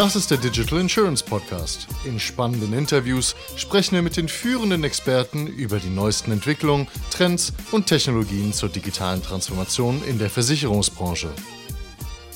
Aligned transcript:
Das 0.00 0.16
ist 0.16 0.30
der 0.30 0.38
Digital 0.38 0.80
Insurance 0.80 1.22
Podcast. 1.22 1.86
In 2.06 2.18
spannenden 2.18 2.72
Interviews 2.72 3.36
sprechen 3.56 3.96
wir 3.96 4.00
mit 4.00 4.16
den 4.16 4.28
führenden 4.28 4.82
Experten 4.82 5.46
über 5.46 5.78
die 5.78 5.90
neuesten 5.90 6.32
Entwicklungen, 6.32 6.88
Trends 7.10 7.52
und 7.70 7.86
Technologien 7.86 8.54
zur 8.54 8.70
digitalen 8.70 9.22
Transformation 9.22 10.02
in 10.04 10.18
der 10.18 10.30
Versicherungsbranche. 10.30 11.28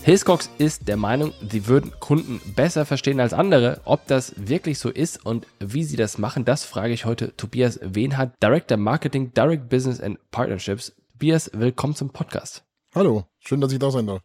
Hiscox 0.02 0.50
ist 0.58 0.88
der 0.88 0.98
Meinung, 0.98 1.32
sie 1.40 1.66
würden 1.66 1.90
Kunden 2.00 2.38
besser 2.54 2.84
verstehen 2.84 3.18
als 3.18 3.32
andere. 3.32 3.80
Ob 3.86 4.06
das 4.08 4.34
wirklich 4.36 4.78
so 4.78 4.90
ist 4.90 5.24
und 5.24 5.46
wie 5.58 5.84
sie 5.84 5.96
das 5.96 6.18
machen, 6.18 6.44
das 6.44 6.64
frage 6.64 6.92
ich 6.92 7.06
heute 7.06 7.34
Tobias 7.34 7.80
Wehnhardt, 7.82 8.34
Director 8.42 8.76
Marketing, 8.76 9.32
Direct 9.32 9.70
Business 9.70 10.02
and 10.02 10.18
Partnerships. 10.32 10.92
Tobias, 11.12 11.50
willkommen 11.54 11.94
zum 11.94 12.10
Podcast. 12.10 12.62
Hallo, 12.94 13.24
schön, 13.38 13.62
dass 13.62 13.72
ich 13.72 13.78
da 13.78 13.90
sein 13.90 14.06
darf. 14.06 14.20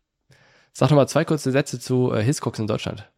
Sag 0.74 0.90
doch 0.90 0.98
mal 0.98 1.08
zwei 1.08 1.24
kurze 1.24 1.54
Sätze 1.54 1.80
zu 1.80 2.12
äh, 2.12 2.22
Hiscox 2.22 2.60
in 2.60 2.68
Deutschland. 2.68 3.10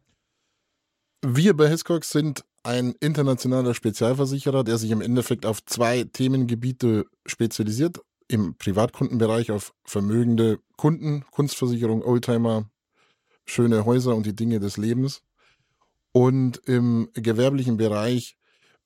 Wir 1.23 1.55
bei 1.55 1.69
Hiscox 1.69 2.09
sind 2.09 2.43
ein 2.63 2.95
internationaler 2.99 3.75
Spezialversicherer, 3.75 4.63
der 4.63 4.79
sich 4.79 4.89
im 4.89 5.01
Endeffekt 5.01 5.45
auf 5.45 5.63
zwei 5.63 6.03
Themengebiete 6.03 7.05
spezialisiert. 7.27 7.99
Im 8.27 8.55
Privatkundenbereich 8.55 9.51
auf 9.51 9.73
vermögende 9.83 10.57
Kunden, 10.77 11.23
Kunstversicherung, 11.29 12.01
Oldtimer, 12.01 12.71
schöne 13.45 13.85
Häuser 13.85 14.15
und 14.15 14.25
die 14.25 14.35
Dinge 14.35 14.59
des 14.59 14.77
Lebens. 14.77 15.21
Und 16.11 16.57
im 16.65 17.09
gewerblichen 17.13 17.77
Bereich 17.77 18.35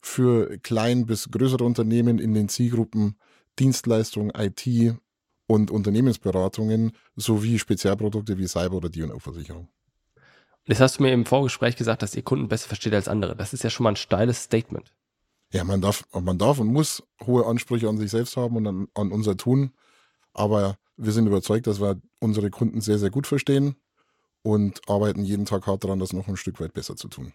für 0.01 0.57
klein 0.59 1.05
bis 1.05 1.31
größere 1.31 1.63
Unternehmen 1.63 2.19
in 2.19 2.33
den 2.33 2.49
Zielgruppen 2.49 3.15
Dienstleistungen, 3.59 4.33
IT 4.35 4.95
und 5.47 5.71
Unternehmensberatungen 5.71 6.91
sowie 7.15 7.59
Spezialprodukte 7.59 8.37
wie 8.37 8.47
Cyber- 8.47 8.75
oder 8.75 8.89
D&O-Versicherung. 8.89 9.69
Das 10.67 10.79
hast 10.79 10.97
du 10.97 11.03
mir 11.03 11.13
im 11.13 11.25
Vorgespräch 11.25 11.75
gesagt, 11.75 12.01
dass 12.01 12.15
ihr 12.15 12.23
Kunden 12.23 12.47
besser 12.47 12.67
versteht 12.67 12.93
als 12.93 13.07
andere. 13.07 13.35
Das 13.35 13.53
ist 13.53 13.63
ja 13.63 13.69
schon 13.69 13.83
mal 13.83 13.91
ein 13.91 13.95
steiles 13.95 14.43
Statement. 14.43 14.91
Ja, 15.51 15.63
man 15.63 15.81
darf, 15.81 16.05
man 16.11 16.37
darf 16.37 16.59
und 16.59 16.67
muss 16.67 17.03
hohe 17.25 17.45
Ansprüche 17.45 17.87
an 17.87 17.97
sich 17.97 18.09
selbst 18.11 18.35
haben 18.35 18.55
und 18.55 18.67
an, 18.67 18.87
an 18.95 19.11
unser 19.11 19.37
Tun. 19.37 19.71
Aber 20.33 20.77
wir 20.97 21.11
sind 21.11 21.27
überzeugt, 21.27 21.67
dass 21.67 21.79
wir 21.79 22.01
unsere 22.19 22.49
Kunden 22.49 22.81
sehr, 22.81 22.97
sehr 22.97 23.11
gut 23.11 23.27
verstehen 23.27 23.75
und 24.41 24.81
arbeiten 24.87 25.23
jeden 25.23 25.45
Tag 25.45 25.67
hart 25.67 25.83
daran, 25.83 25.99
das 25.99 26.13
noch 26.13 26.27
ein 26.27 26.37
Stück 26.37 26.59
weit 26.59 26.73
besser 26.73 26.95
zu 26.95 27.07
tun. 27.07 27.33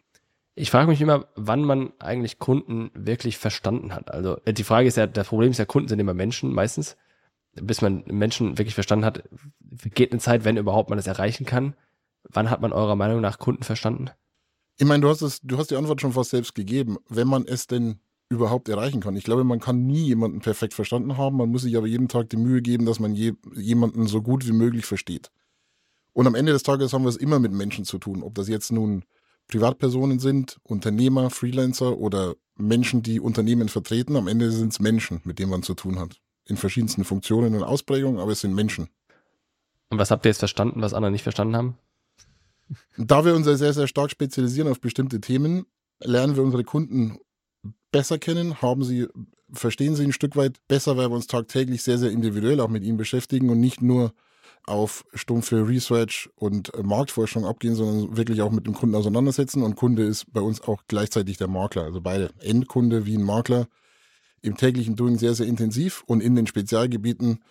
Ich 0.54 0.70
frage 0.70 0.88
mich 0.88 1.00
immer, 1.00 1.26
wann 1.36 1.62
man 1.62 1.92
eigentlich 2.00 2.38
Kunden 2.38 2.90
wirklich 2.94 3.38
verstanden 3.38 3.94
hat. 3.94 4.10
Also 4.10 4.38
äh, 4.44 4.52
die 4.52 4.64
Frage 4.64 4.88
ist 4.88 4.96
ja, 4.96 5.06
das 5.06 5.28
Problem 5.28 5.52
ist 5.52 5.58
ja, 5.58 5.64
Kunden 5.64 5.88
sind 5.88 6.00
immer 6.00 6.14
Menschen 6.14 6.52
meistens. 6.52 6.96
Bis 7.54 7.82
man 7.82 8.04
Menschen 8.06 8.58
wirklich 8.58 8.74
verstanden 8.74 9.04
hat, 9.04 9.24
geht 9.94 10.12
eine 10.12 10.20
Zeit, 10.20 10.44
wenn 10.44 10.56
überhaupt 10.56 10.88
man 10.90 10.98
das 10.98 11.06
erreichen 11.06 11.46
kann. 11.46 11.74
Wann 12.28 12.50
hat 12.50 12.60
man 12.60 12.72
eurer 12.72 12.96
Meinung 12.96 13.20
nach 13.20 13.38
Kunden 13.38 13.62
verstanden? 13.62 14.10
Ich 14.76 14.86
meine, 14.86 15.02
du 15.02 15.08
hast, 15.08 15.22
es, 15.22 15.40
du 15.42 15.58
hast 15.58 15.70
die 15.70 15.76
Antwort 15.76 16.00
schon 16.00 16.12
fast 16.12 16.30
selbst 16.30 16.54
gegeben, 16.54 16.98
wenn 17.08 17.28
man 17.28 17.46
es 17.46 17.66
denn 17.66 18.00
überhaupt 18.30 18.68
erreichen 18.68 19.00
kann. 19.00 19.16
Ich 19.16 19.24
glaube, 19.24 19.44
man 19.44 19.60
kann 19.60 19.86
nie 19.86 20.04
jemanden 20.04 20.40
perfekt 20.40 20.72
verstanden 20.72 21.18
haben. 21.18 21.36
Man 21.36 21.50
muss 21.50 21.62
sich 21.62 21.76
aber 21.76 21.86
jeden 21.86 22.08
Tag 22.08 22.30
die 22.30 22.36
Mühe 22.36 22.62
geben, 22.62 22.86
dass 22.86 23.00
man 23.00 23.14
je, 23.14 23.32
jemanden 23.54 24.06
so 24.06 24.22
gut 24.22 24.46
wie 24.46 24.52
möglich 24.52 24.86
versteht. 24.86 25.30
Und 26.12 26.26
am 26.26 26.34
Ende 26.34 26.52
des 26.52 26.62
Tages 26.62 26.92
haben 26.92 27.02
wir 27.02 27.08
es 27.08 27.16
immer 27.16 27.38
mit 27.40 27.52
Menschen 27.52 27.84
zu 27.84 27.98
tun. 27.98 28.22
Ob 28.22 28.34
das 28.36 28.48
jetzt 28.48 28.70
nun 28.70 29.04
Privatpersonen 29.48 30.20
sind, 30.20 30.58
Unternehmer, 30.62 31.28
Freelancer 31.28 31.98
oder 31.98 32.36
Menschen, 32.56 33.02
die 33.02 33.20
Unternehmen 33.20 33.68
vertreten. 33.68 34.16
Am 34.16 34.28
Ende 34.28 34.52
sind 34.52 34.72
es 34.72 34.80
Menschen, 34.80 35.20
mit 35.24 35.38
denen 35.38 35.50
man 35.50 35.62
zu 35.62 35.74
tun 35.74 35.98
hat. 35.98 36.20
In 36.44 36.56
verschiedensten 36.56 37.04
Funktionen 37.04 37.54
und 37.54 37.64
Ausprägungen, 37.64 38.20
aber 38.20 38.32
es 38.32 38.40
sind 38.40 38.54
Menschen. 38.54 38.88
Und 39.88 39.98
was 39.98 40.10
habt 40.10 40.24
ihr 40.24 40.30
jetzt 40.30 40.38
verstanden, 40.38 40.82
was 40.82 40.94
andere 40.94 41.10
nicht 41.10 41.24
verstanden 41.24 41.56
haben? 41.56 41.78
Da 42.96 43.24
wir 43.24 43.34
uns 43.34 43.46
sehr, 43.46 43.72
sehr 43.72 43.86
stark 43.86 44.10
spezialisieren 44.10 44.70
auf 44.70 44.80
bestimmte 44.80 45.20
Themen, 45.20 45.66
lernen 46.00 46.36
wir 46.36 46.42
unsere 46.42 46.64
Kunden 46.64 47.18
besser 47.92 48.18
kennen, 48.18 48.62
haben 48.62 48.84
sie, 48.84 49.08
verstehen 49.52 49.96
sie 49.96 50.04
ein 50.04 50.12
Stück 50.12 50.36
weit 50.36 50.58
besser, 50.68 50.96
weil 50.96 51.10
wir 51.10 51.16
uns 51.16 51.26
tagtäglich 51.26 51.82
sehr, 51.82 51.98
sehr 51.98 52.10
individuell 52.10 52.60
auch 52.60 52.68
mit 52.68 52.84
ihnen 52.84 52.96
beschäftigen 52.96 53.50
und 53.50 53.60
nicht 53.60 53.82
nur 53.82 54.12
auf 54.66 55.04
stumpfe 55.14 55.66
Research 55.66 56.28
und 56.36 56.70
Marktforschung 56.82 57.44
abgehen, 57.44 57.74
sondern 57.74 58.16
wirklich 58.16 58.42
auch 58.42 58.50
mit 58.50 58.66
dem 58.66 58.74
Kunden 58.74 58.94
auseinandersetzen. 58.94 59.62
Und 59.62 59.74
Kunde 59.74 60.04
ist 60.04 60.32
bei 60.32 60.40
uns 60.40 60.60
auch 60.60 60.82
gleichzeitig 60.86 61.38
der 61.38 61.48
Makler. 61.48 61.84
Also 61.84 62.00
beide 62.00 62.30
Endkunde 62.40 63.06
wie 63.06 63.16
ein 63.16 63.22
Makler 63.22 63.66
im 64.42 64.56
täglichen 64.56 64.96
Doing 64.96 65.18
sehr, 65.18 65.34
sehr 65.34 65.46
intensiv. 65.46 66.02
Und 66.06 66.20
in 66.22 66.36
den 66.36 66.46
Spezialgebieten 66.46 67.42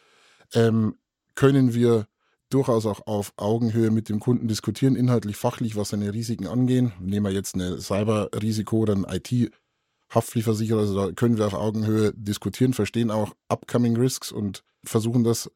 ähm, 0.54 0.96
können 1.36 1.74
wir 1.74 2.08
durchaus 2.50 2.86
auch 2.86 3.06
auf 3.06 3.34
Augenhöhe 3.38 3.92
mit 3.92 4.10
dem 4.10 4.20
Kunden 4.20 4.48
diskutieren, 4.48 4.96
inhaltlich, 4.96 5.38
fachlich, 5.38 5.76
was 5.76 5.90
seine 5.90 6.14
Risiken 6.14 6.48
angehen. 6.48 6.92
Nehmen 7.00 7.26
wir 7.26 7.32
jetzt 7.32 7.56
eine 7.56 7.80
Cyber-Risiko 7.80 8.80
oder 8.80 8.96
ein 8.96 9.06
IT-Haftpflichtversicherer, 9.08 10.80
also 10.80 11.08
da 11.08 11.12
können 11.12 11.38
wir 11.38 11.46
auf 11.46 11.54
Augenhöhe 11.54 12.12
diskutieren, 12.16 12.74
verstehen 12.74 13.12
auch 13.12 13.36
Upcoming 13.50 13.96
Risks 13.98 14.32
und 14.32 14.64
versuchen 14.84 15.24
das 15.24 15.52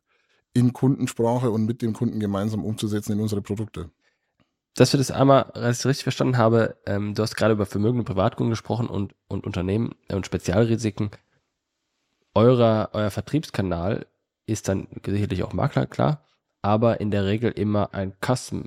in 0.53 0.73
Kundensprache 0.73 1.49
und 1.49 1.65
mit 1.65 1.81
dem 1.81 1.93
Kunden 1.93 2.19
gemeinsam 2.19 2.63
umzusetzen 2.63 3.13
in 3.13 3.19
unsere 3.19 3.41
Produkte. 3.41 3.89
Dass 4.75 4.93
wir 4.93 4.99
das 4.99 5.11
einmal 5.11 5.51
richtig 5.55 6.03
verstanden 6.03 6.37
habe, 6.37 6.77
ähm, 6.85 7.15
du 7.15 7.23
hast 7.23 7.35
gerade 7.35 7.53
über 7.53 7.65
vermögende 7.65 8.03
Privatkunden 8.03 8.51
gesprochen 8.51 8.87
und, 8.87 9.13
und 9.27 9.45
Unternehmen 9.45 9.95
äh, 10.07 10.15
und 10.15 10.25
Spezialrisiken. 10.25 11.11
Eurer, 12.35 12.89
euer 12.93 13.11
Vertriebskanal 13.11 14.07
ist 14.45 14.67
dann 14.67 14.87
sicherlich 15.05 15.43
auch 15.43 15.53
Makler, 15.53 15.85
klar 15.85 16.23
aber 16.63 16.99
in 16.99 17.11
der 17.11 17.25
Regel 17.25 17.51
immer 17.51 17.93
ein 17.93 18.13
Custom 18.25 18.63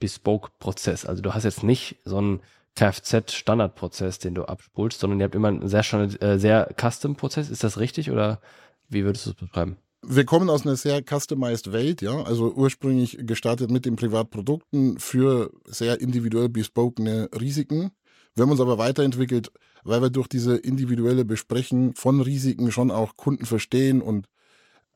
Bespoke 0.00 0.50
Prozess. 0.58 1.06
Also 1.06 1.22
du 1.22 1.34
hast 1.34 1.44
jetzt 1.44 1.62
nicht 1.62 1.96
so 2.04 2.18
einen 2.18 2.40
Kfz 2.74 3.32
Standardprozess, 3.32 4.18
den 4.18 4.34
du 4.34 4.44
abspulst, 4.44 4.98
sondern 4.98 5.20
ihr 5.20 5.24
habt 5.24 5.36
immer 5.36 5.48
einen 5.48 5.68
sehr, 5.68 5.84
äh, 6.20 6.38
sehr 6.38 6.74
Custom 6.76 7.14
Prozess. 7.14 7.48
Ist 7.48 7.62
das 7.62 7.78
richtig 7.78 8.10
oder 8.10 8.40
wie 8.88 9.04
würdest 9.04 9.26
du 9.26 9.30
es 9.30 9.36
beschreiben? 9.36 9.76
Wir 10.06 10.24
kommen 10.24 10.50
aus 10.50 10.66
einer 10.66 10.76
sehr 10.76 11.02
customized 11.02 11.72
Welt, 11.72 12.02
ja. 12.02 12.22
Also 12.24 12.52
ursprünglich 12.52 13.18
gestartet 13.22 13.70
mit 13.70 13.86
den 13.86 13.96
Privatprodukten 13.96 14.98
für 14.98 15.50
sehr 15.66 16.00
individuell 16.00 16.50
bespokene 16.50 17.30
Risiken. 17.40 17.90
Wir 18.34 18.42
haben 18.42 18.50
uns 18.50 18.60
aber 18.60 18.76
weiterentwickelt, 18.76 19.50
weil 19.82 20.02
wir 20.02 20.10
durch 20.10 20.28
diese 20.28 20.56
individuelle 20.56 21.24
Besprechen 21.24 21.94
von 21.94 22.20
Risiken 22.20 22.70
schon 22.70 22.90
auch 22.90 23.16
Kunden 23.16 23.46
verstehen 23.46 24.02
und 24.02 24.26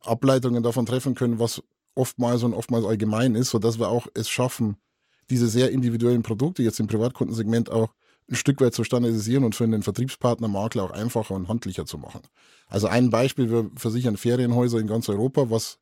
Ableitungen 0.01 0.63
davon 0.63 0.85
treffen 0.85 1.15
können, 1.15 1.39
was 1.39 1.63
oftmals 1.99 2.43
und 2.43 2.55
oftmals 2.55 2.87
allgemein 2.87 3.35
ist, 3.35 3.51
sodass 3.51 3.79
wir 3.79 3.89
auch 3.89 4.07
es 4.15 4.29
schaffen, 4.29 4.77
diese 5.31 5.49
sehr 5.49 5.71
individuellen 5.71 6.23
Produkte 6.23 6.63
jetzt 6.63 6.81
im 6.81 6.87
Privatkundensegment 6.87 7.71
auch 7.71 7.93
ein 8.31 8.37
Stück 8.37 8.61
weit 8.61 8.75
zu 8.75 8.85
standardisieren 8.85 9.45
und 9.45 9.55
für 9.55 9.67
den 9.67 9.83
Vertriebspartner, 9.83 10.49
Makler 10.49 10.85
auch 10.85 10.91
einfacher 10.91 11.35
und 11.35 11.49
handlicher 11.49 11.87
zu 11.87 11.99
machen. 11.99 12.21
Also 12.69 12.87
ein 12.87 13.11
Beispiel, 13.11 13.51
wir 13.51 13.71
versichern 13.77 14.17
Ferienhäuser 14.17 14.79
in 14.79 14.87
ganz 14.87 15.09
Europa, 15.09 15.51
was 15.51 15.79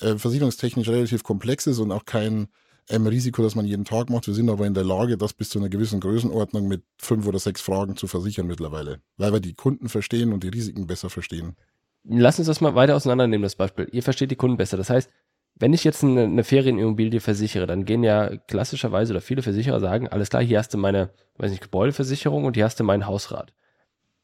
äh, 0.00 0.16
versicherungstechnisch 0.16 0.88
relativ 0.88 1.22
komplex 1.22 1.66
ist 1.66 1.78
und 1.78 1.90
auch 1.92 2.04
kein 2.04 2.48
ähm, 2.90 3.06
Risiko, 3.06 3.42
das 3.42 3.54
man 3.54 3.64
jeden 3.64 3.84
Tag 3.84 4.10
macht. 4.10 4.26
Wir 4.26 4.34
sind 4.34 4.50
aber 4.50 4.66
in 4.66 4.74
der 4.74 4.84
Lage, 4.84 5.16
das 5.16 5.32
bis 5.32 5.50
zu 5.50 5.58
einer 5.58 5.68
gewissen 5.68 6.00
Größenordnung 6.00 6.68
mit 6.68 6.82
fünf 6.98 7.26
oder 7.26 7.38
sechs 7.38 7.60
Fragen 7.60 7.96
zu 7.96 8.06
versichern 8.06 8.46
mittlerweile, 8.46 9.00
weil 9.16 9.32
wir 9.32 9.40
die 9.40 9.54
Kunden 9.54 9.88
verstehen 9.88 10.32
und 10.32 10.44
die 10.44 10.48
Risiken 10.48 10.86
besser 10.86 11.08
verstehen. 11.08 11.56
Lass 12.04 12.38
uns 12.38 12.48
das 12.48 12.60
mal 12.60 12.74
weiter 12.74 12.96
auseinandernehmen, 12.96 13.44
das 13.44 13.56
Beispiel. 13.56 13.88
Ihr 13.92 14.02
versteht 14.02 14.30
die 14.30 14.36
Kunden 14.36 14.56
besser. 14.56 14.76
Das 14.76 14.90
heißt, 14.90 15.08
wenn 15.54 15.72
ich 15.72 15.84
jetzt 15.84 16.02
eine, 16.02 16.24
eine 16.24 16.44
Ferienimmobilie 16.44 17.20
versichere, 17.20 17.66
dann 17.66 17.84
gehen 17.84 18.02
ja 18.02 18.36
klassischerweise 18.36 19.12
oder 19.12 19.20
viele 19.20 19.42
Versicherer 19.42 19.80
sagen, 19.80 20.08
alles 20.08 20.30
klar, 20.30 20.42
hier 20.42 20.58
hast 20.58 20.74
du 20.74 20.78
meine, 20.78 21.10
weiß 21.36 21.50
nicht, 21.50 21.62
Gebäudeversicherung 21.62 22.44
und 22.44 22.56
hier 22.56 22.64
hast 22.64 22.80
du 22.80 22.84
meinen 22.84 23.06
Hausrat. 23.06 23.52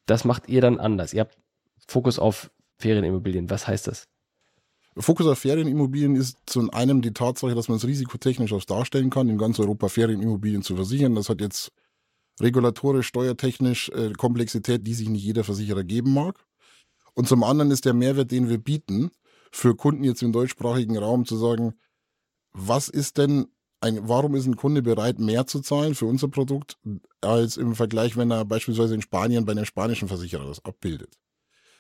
Das 0.07 0.25
macht 0.25 0.49
ihr 0.49 0.61
dann 0.61 0.81
anders. 0.81 1.13
Ihr 1.13 1.21
habt 1.21 1.37
Fokus 1.87 2.19
auf 2.19 2.51
Ferienimmobilien. 2.79 3.51
Was 3.51 3.69
heißt 3.69 3.87
das? 3.87 4.09
Fokus 4.97 5.27
auf 5.27 5.39
Ferienimmobilien 5.39 6.17
ist 6.17 6.39
zum 6.47 6.71
einen 6.71 7.03
die 7.03 7.13
Tatsache, 7.13 7.55
dass 7.55 7.69
man 7.69 7.77
es 7.77 7.87
risikotechnisch 7.87 8.53
auch 8.53 8.65
darstellen 8.65 9.11
kann, 9.11 9.29
in 9.29 9.39
ganz 9.39 9.61
Europa 9.61 9.89
Ferienimmobilien 9.89 10.63
zu 10.63 10.75
versichern. 10.75 11.15
Das 11.15 11.29
hat 11.29 11.41
jetzt 11.41 11.71
regulatorisch, 12.41 13.07
steuertechnisch 13.07 13.91
äh, 13.91 14.13
Komplexität, 14.13 14.87
die 14.87 14.95
sich 14.95 15.09
nicht 15.09 15.23
jeder 15.23 15.45
Versicherer 15.45 15.85
geben 15.85 16.15
mag. 16.15 16.45
Und 17.15 17.29
zum 17.29 17.45
anderen 17.45 17.71
ist 17.71 17.85
der 17.85 17.95
Mehrwert, 17.95 18.31
den 18.31 18.49
wir 18.49 18.59
bieten, 18.59 19.11
für 19.51 19.75
Kunden 19.75 20.05
jetzt 20.05 20.23
im 20.23 20.33
deutschsprachigen 20.33 20.97
Raum 20.97 21.25
zu 21.25 21.37
sagen, 21.37 21.75
was 22.53 22.89
ist 22.89 23.19
denn 23.19 23.47
ein, 23.81 24.09
warum 24.09 24.35
ist 24.35 24.47
ein 24.47 24.57
Kunde 24.57 24.83
bereit, 24.83 25.19
mehr 25.19 25.47
zu 25.47 25.61
zahlen 25.61 25.95
für 25.95 26.07
unser 26.07 26.29
Produkt, 26.29 26.79
als 27.21 27.57
im 27.57 27.75
Vergleich, 27.75 28.17
wenn 28.17 28.31
er 28.31 28.45
beispielsweise 28.45 28.95
in 28.95 29.03
Spanien 29.03 29.45
bei 29.45 29.53
einem 29.53 29.65
spanischen 29.65 30.09
Versicherer 30.09 30.47
das 30.47 30.65
abbildet? 30.65 31.17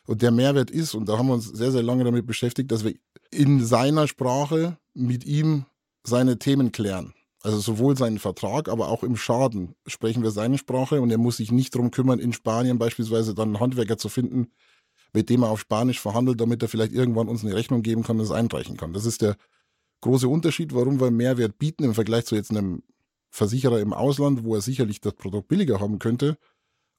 Und 0.06 0.23
der 0.23 0.31
Mehrwert 0.31 0.70
ist, 0.70 0.94
und 0.94 1.09
da 1.09 1.19
haben 1.19 1.26
wir 1.26 1.35
uns 1.35 1.49
sehr, 1.49 1.73
sehr 1.73 1.82
lange 1.82 2.05
damit 2.05 2.26
beschäftigt, 2.26 2.70
dass 2.73 2.85
wir 2.85 2.94
in 3.31 3.65
seiner 3.65 4.09
Sprache 4.09 4.79
mit 4.94 5.26
ihm 5.26 5.67
seine 6.03 6.38
Themen 6.38 6.73
klären. 6.73 7.12
Also 7.43 7.61
sowohl 7.61 7.97
seinen 7.97 8.19
Vertrag, 8.19 8.69
aber 8.69 8.88
auch 8.88 9.03
im 9.03 9.17
Schaden 9.17 9.75
sprechen 9.87 10.23
wir 10.23 10.31
seine 10.31 10.59
Sprache 10.59 11.00
und 11.00 11.11
er 11.11 11.19
muss 11.19 11.37
sich 11.37 11.53
nicht 11.53 11.75
darum 11.75 11.91
kümmern, 11.91 12.19
in 12.19 12.32
Spanien 12.32 12.79
beispielsweise 12.79 13.35
dann 13.35 13.49
einen 13.49 13.61
Handwerker 13.61 13.97
zu 13.97 14.09
finden, 14.09 14.49
mit 15.13 15.31
dem 15.31 15.43
er 15.43 15.51
auf 15.51 15.61
Spanisch 15.61 16.01
verhandelt, 16.01 16.41
damit 16.41 16.63
er 16.63 16.69
vielleicht 16.69 16.93
irgendwann 16.93 17.29
uns 17.29 17.45
eine 17.45 17.55
Rechnung 17.55 17.83
geben 17.83 18.03
kann 18.03 18.19
und 18.19 18.25
es 18.25 18.31
einreichen 18.31 18.77
kann. 18.77 18.93
Das 18.93 19.07
ist 19.07 19.23
der 19.23 19.37
große 20.01 20.29
Unterschied, 20.29 20.75
warum 20.75 21.01
wir 21.01 21.11
Mehrwert 21.11 21.59
bieten 21.59 21.85
im 21.85 21.95
Vergleich 21.95 22.27
zu 22.27 22.35
jetzt 22.35 22.51
einem 22.51 22.83
Versicherer 23.31 23.81
im 23.81 23.93
Ausland, 23.93 24.45
wo 24.45 24.55
er 24.55 24.61
sicherlich 24.61 25.01
das 25.01 25.15
Produkt 25.15 25.49
billiger 25.49 25.81
haben 25.81 25.99
könnte. 25.99 26.37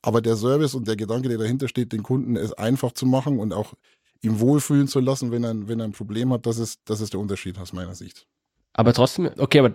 Aber 0.01 0.21
der 0.21 0.35
Service 0.35 0.75
und 0.75 0.87
der 0.87 0.95
Gedanke, 0.95 1.29
der 1.29 1.37
dahinter 1.37 1.67
steht, 1.67 1.91
den 1.91 2.03
Kunden 2.03 2.35
es 2.35 2.53
einfach 2.53 2.93
zu 2.93 3.05
machen 3.05 3.39
und 3.39 3.53
auch 3.53 3.73
ihm 4.21 4.39
wohlfühlen 4.39 4.87
zu 4.87 4.99
lassen, 4.99 5.31
wenn 5.31 5.43
er, 5.43 5.67
wenn 5.67 5.79
er 5.79 5.85
ein 5.85 5.91
Problem 5.91 6.31
hat, 6.33 6.45
das 6.45 6.57
ist, 6.57 6.81
das 6.85 7.01
ist 7.01 7.13
der 7.13 7.19
Unterschied 7.19 7.57
aus 7.57 7.73
meiner 7.73 7.95
Sicht. 7.95 8.27
Aber 8.73 8.93
trotzdem, 8.93 9.29
okay, 9.37 9.59
aber 9.59 9.73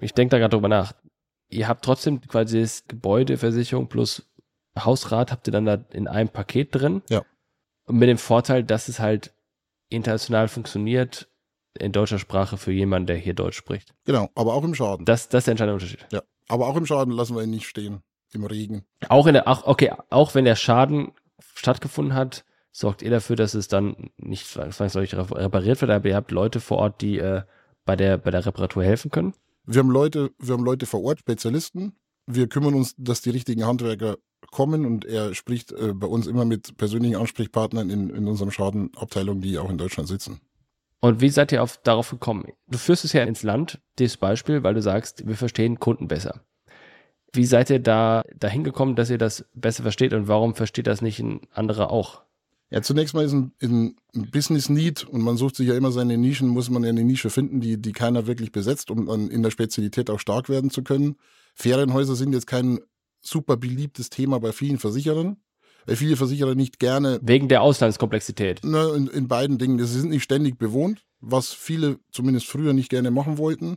ich 0.00 0.12
denke 0.14 0.30
da 0.30 0.38
gerade 0.38 0.54
drüber 0.54 0.68
nach. 0.68 0.94
Ihr 1.48 1.68
habt 1.68 1.84
trotzdem 1.84 2.20
quasi 2.22 2.60
das 2.60 2.84
Gebäudeversicherung 2.88 3.88
plus 3.88 4.22
Hausrat 4.76 5.30
habt 5.30 5.46
ihr 5.46 5.52
dann 5.52 5.66
da 5.66 5.74
in 5.92 6.08
einem 6.08 6.28
Paket 6.28 6.74
drin. 6.74 7.02
Ja. 7.08 7.22
Und 7.86 7.98
mit 7.98 8.08
dem 8.08 8.18
Vorteil, 8.18 8.64
dass 8.64 8.88
es 8.88 8.98
halt 8.98 9.34
international 9.88 10.48
funktioniert, 10.48 11.28
in 11.78 11.92
deutscher 11.92 12.18
Sprache 12.18 12.56
für 12.56 12.72
jemanden, 12.72 13.06
der 13.06 13.16
hier 13.16 13.34
Deutsch 13.34 13.56
spricht. 13.56 13.94
Genau, 14.04 14.30
aber 14.34 14.54
auch 14.54 14.64
im 14.64 14.74
Schaden. 14.74 15.04
Das, 15.04 15.28
das 15.28 15.40
ist 15.40 15.46
der 15.46 15.52
entscheidende 15.52 15.74
Unterschied. 15.74 16.06
Ja, 16.12 16.22
aber 16.48 16.68
auch 16.68 16.76
im 16.76 16.86
Schaden 16.86 17.12
lassen 17.12 17.34
wir 17.34 17.42
ihn 17.42 17.50
nicht 17.50 17.66
stehen, 17.66 18.02
im 18.32 18.44
Regen. 18.44 18.84
Auch 19.08 19.26
in 19.26 19.34
der, 19.34 19.48
auch, 19.48 19.66
okay, 19.66 19.92
auch 20.10 20.34
wenn 20.34 20.44
der 20.44 20.56
Schaden 20.56 21.12
stattgefunden 21.54 22.14
hat, 22.14 22.44
sorgt 22.70 23.02
ihr 23.02 23.10
dafür, 23.10 23.36
dass 23.36 23.54
es 23.54 23.68
dann 23.68 24.10
nicht 24.16 24.46
zwangsläufig 24.46 25.14
repariert 25.14 25.80
wird, 25.80 25.90
aber 25.90 26.08
ihr 26.08 26.16
habt 26.16 26.30
Leute 26.30 26.60
vor 26.60 26.78
Ort, 26.78 27.00
die 27.00 27.18
äh, 27.18 27.42
bei 27.84 27.96
der, 27.96 28.18
bei 28.18 28.30
der 28.30 28.46
Reparatur 28.46 28.84
helfen 28.84 29.10
können? 29.10 29.34
Wir 29.66 29.80
haben 29.80 29.90
Leute, 29.90 30.30
wir 30.38 30.54
haben 30.54 30.64
Leute 30.64 30.86
vor 30.86 31.02
Ort, 31.02 31.20
Spezialisten. 31.20 31.96
Wir 32.26 32.48
kümmern 32.48 32.74
uns, 32.74 32.94
dass 32.96 33.22
die 33.22 33.30
richtigen 33.30 33.66
Handwerker 33.66 34.16
kommen 34.54 34.86
und 34.86 35.04
er 35.04 35.34
spricht 35.34 35.72
äh, 35.72 35.92
bei 35.92 36.06
uns 36.06 36.26
immer 36.26 36.44
mit 36.44 36.76
persönlichen 36.76 37.16
Ansprechpartnern 37.16 37.90
in, 37.90 38.08
in 38.08 38.26
unserem 38.26 38.50
Schadenabteilung, 38.50 39.40
die 39.40 39.58
auch 39.58 39.68
in 39.68 39.76
Deutschland 39.76 40.08
sitzen. 40.08 40.40
Und 41.00 41.20
wie 41.20 41.28
seid 41.28 41.52
ihr 41.52 41.62
auf, 41.62 41.76
darauf 41.82 42.08
gekommen? 42.08 42.46
Du 42.68 42.78
führst 42.78 43.04
es 43.04 43.12
ja 43.12 43.24
ins 43.24 43.42
Land, 43.42 43.80
dieses 43.98 44.16
Beispiel, 44.16 44.62
weil 44.62 44.72
du 44.72 44.80
sagst, 44.80 45.26
wir 45.26 45.36
verstehen 45.36 45.78
Kunden 45.78 46.08
besser. 46.08 46.40
Wie 47.32 47.44
seid 47.44 47.68
ihr 47.68 47.80
da 47.80 48.22
dahin 48.38 48.64
gekommen, 48.64 48.94
dass 48.96 49.10
ihr 49.10 49.18
das 49.18 49.44
besser 49.52 49.82
versteht 49.82 50.14
und 50.14 50.28
warum 50.28 50.54
versteht 50.54 50.86
das 50.86 51.02
nicht 51.02 51.18
ein 51.18 51.40
anderer 51.52 51.90
auch? 51.90 52.22
Ja, 52.70 52.80
zunächst 52.80 53.14
mal 53.14 53.24
ist 53.24 53.32
ein, 53.32 53.52
ein 53.60 53.96
Business 54.30 54.68
Need 54.68 55.04
und 55.04 55.20
man 55.20 55.36
sucht 55.36 55.56
sich 55.56 55.68
ja 55.68 55.76
immer 55.76 55.92
seine 55.92 56.16
Nischen, 56.16 56.48
muss 56.48 56.70
man 56.70 56.84
ja 56.84 56.88
eine 56.88 57.04
Nische 57.04 57.28
finden, 57.28 57.60
die, 57.60 57.76
die 57.80 57.92
keiner 57.92 58.26
wirklich 58.26 58.52
besetzt, 58.52 58.90
um 58.90 59.06
dann 59.06 59.28
in 59.28 59.42
der 59.42 59.50
Spezialität 59.50 60.10
auch 60.10 60.20
stark 60.20 60.48
werden 60.48 60.70
zu 60.70 60.82
können. 60.82 61.16
Ferienhäuser 61.54 62.16
sind 62.16 62.32
jetzt 62.32 62.46
kein 62.46 62.80
super 63.26 63.56
beliebtes 63.56 64.10
Thema 64.10 64.40
bei 64.40 64.52
vielen 64.52 64.78
Versicherern, 64.78 65.36
weil 65.86 65.96
viele 65.96 66.16
Versicherer 66.16 66.54
nicht 66.54 66.78
gerne. 66.78 67.20
Wegen 67.22 67.48
der 67.48 67.62
Auslandskomplexität. 67.62 68.64
Ne, 68.64 68.92
in, 68.96 69.06
in 69.08 69.28
beiden 69.28 69.58
Dingen. 69.58 69.78
Sie 69.78 70.00
sind 70.00 70.10
nicht 70.10 70.22
ständig 70.22 70.58
bewohnt, 70.58 71.04
was 71.20 71.52
viele 71.52 71.98
zumindest 72.10 72.46
früher 72.46 72.72
nicht 72.72 72.88
gerne 72.88 73.10
machen 73.10 73.38
wollten. 73.38 73.76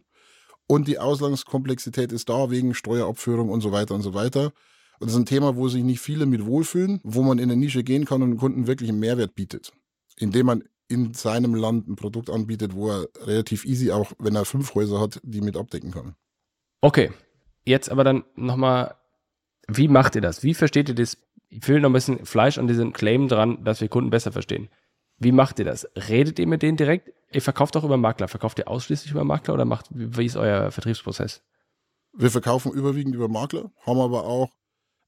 Und 0.67 0.87
die 0.87 0.99
Auslandskomplexität 0.99 2.11
ist 2.11 2.29
da 2.29 2.49
wegen 2.51 2.73
Steuerabführung 2.73 3.49
und 3.49 3.61
so 3.61 3.71
weiter 3.71 3.95
und 3.95 4.01
so 4.01 4.13
weiter. 4.13 4.51
Und 4.99 5.07
das 5.07 5.11
ist 5.11 5.19
ein 5.19 5.25
Thema, 5.25 5.55
wo 5.55 5.69
sich 5.69 5.83
nicht 5.83 6.01
viele 6.01 6.25
mit 6.25 6.45
wohlfühlen, 6.45 6.99
wo 7.03 7.21
man 7.21 7.37
in 7.37 7.51
eine 7.51 7.59
Nische 7.59 7.83
gehen 7.83 8.05
kann 8.05 8.21
und 8.21 8.31
dem 8.31 8.39
Kunden 8.39 8.67
wirklich 8.67 8.89
einen 8.89 8.99
Mehrwert 8.99 9.35
bietet. 9.35 9.71
Indem 10.17 10.47
man 10.47 10.63
in 10.89 11.13
seinem 11.13 11.55
Land 11.55 11.87
ein 11.87 11.95
Produkt 11.95 12.29
anbietet, 12.29 12.73
wo 12.73 12.89
er 12.89 13.07
relativ 13.21 13.65
easy, 13.65 13.91
auch 13.91 14.11
wenn 14.19 14.35
er 14.35 14.45
fünf 14.45 14.73
Häuser 14.75 14.99
hat, 14.99 15.19
die 15.23 15.41
mit 15.41 15.57
abdecken 15.57 15.91
kann. 15.91 16.15
Okay. 16.81 17.11
Jetzt 17.65 17.89
aber 17.89 18.03
dann 18.03 18.23
nochmal, 18.35 18.95
wie 19.67 19.87
macht 19.87 20.15
ihr 20.15 20.21
das? 20.21 20.43
Wie 20.43 20.53
versteht 20.53 20.89
ihr 20.89 20.95
das? 20.95 21.17
Ich 21.49 21.67
will 21.67 21.79
noch 21.79 21.89
ein 21.89 21.93
bisschen 21.93 22.25
Fleisch 22.25 22.57
an 22.57 22.67
diesem 22.67 22.93
Claim 22.93 23.27
dran, 23.27 23.63
dass 23.63 23.81
wir 23.81 23.87
Kunden 23.87 24.09
besser 24.09 24.31
verstehen. 24.31 24.69
Wie 25.17 25.31
macht 25.31 25.59
ihr 25.59 25.65
das? 25.65 25.87
Redet 25.95 26.39
ihr 26.39 26.47
mit 26.47 26.61
denen 26.61 26.77
direkt? 26.77 27.11
Ihr 27.31 27.41
verkauft 27.41 27.75
auch 27.75 27.83
über 27.83 27.97
Makler. 27.97 28.27
Verkauft 28.27 28.59
ihr 28.59 28.67
ausschließlich 28.67 29.11
über 29.11 29.23
Makler 29.23 29.53
oder 29.53 29.65
macht, 29.65 29.87
wie 29.89 30.25
ist 30.25 30.37
euer 30.37 30.71
Vertriebsprozess? 30.71 31.41
Wir 32.13 32.31
verkaufen 32.31 32.71
überwiegend 32.71 33.15
über 33.15 33.27
Makler, 33.27 33.71
haben 33.85 33.99
aber 33.99 34.25
auch 34.25 34.49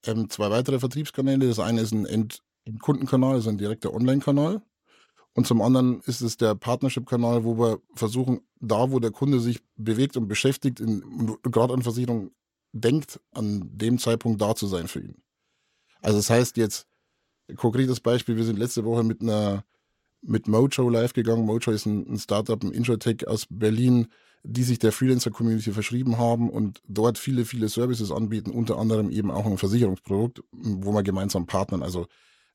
ähm, 0.06 0.30
zwei 0.30 0.50
weitere 0.50 0.80
Vertriebskanäle. 0.80 1.48
Das 1.48 1.60
eine 1.60 1.82
ist 1.82 1.92
ein 1.92 2.06
Endkundenkanal, 2.66 3.36
also 3.36 3.50
ein 3.50 3.58
direkter 3.58 3.94
Online-Kanal. 3.94 4.62
Und 5.34 5.48
zum 5.48 5.62
anderen 5.62 6.02
ist 6.02 6.22
es 6.22 6.38
der 6.38 6.56
Partnership-Kanal, 6.56 7.44
wo 7.44 7.58
wir 7.58 7.80
versuchen, 7.94 8.42
da 8.60 8.92
wo 8.92 9.00
der 9.00 9.12
Kunde 9.12 9.40
sich 9.40 9.62
bewegt 9.76 10.18
und 10.18 10.28
beschäftigt, 10.28 10.82
gerade 11.44 11.74
an 11.74 11.82
Versicherung 11.82 12.32
denkt, 12.72 13.20
an 13.32 13.70
dem 13.74 13.98
Zeitpunkt 13.98 14.42
da 14.42 14.56
zu 14.56 14.68
sein 14.68 14.88
für 14.88 15.02
ihn. 15.02 15.22
Also 16.02 16.18
das 16.18 16.30
heißt 16.30 16.58
jetzt, 16.58 16.88
konkretes 17.56 18.00
Beispiel, 18.00 18.38
wir 18.38 18.44
sind 18.44 18.60
letzte 18.60 18.86
Woche 18.86 19.04
mit 19.04 19.22
einer 19.22 19.64
mit 20.22 20.48
Mojo 20.48 20.90
live 20.90 21.14
gegangen. 21.14 21.46
Mojo 21.46 21.72
ist 21.72 21.86
ein, 21.86 22.06
ein 22.14 22.20
Startup, 22.20 22.62
ein 22.62 22.72
Introtech 22.72 23.28
aus 23.28 23.46
Berlin, 23.50 24.08
die 24.44 24.64
sich 24.64 24.80
der 24.80 24.92
Freelancer-Community 24.92 25.72
verschrieben 25.72 26.18
haben 26.18 26.50
und 26.50 26.82
dort 26.88 27.18
viele, 27.18 27.46
viele 27.46 27.70
Services 27.70 28.12
anbieten, 28.12 28.52
unter 28.52 28.78
anderem 28.78 29.10
eben 29.10 29.32
auch 29.32 29.46
ein 29.46 29.58
Versicherungsprodukt, 29.58 30.42
wo 30.52 30.94
wir 30.94 31.04
gemeinsam 31.04 31.46
partnern. 31.46 31.84
Also 31.84 32.08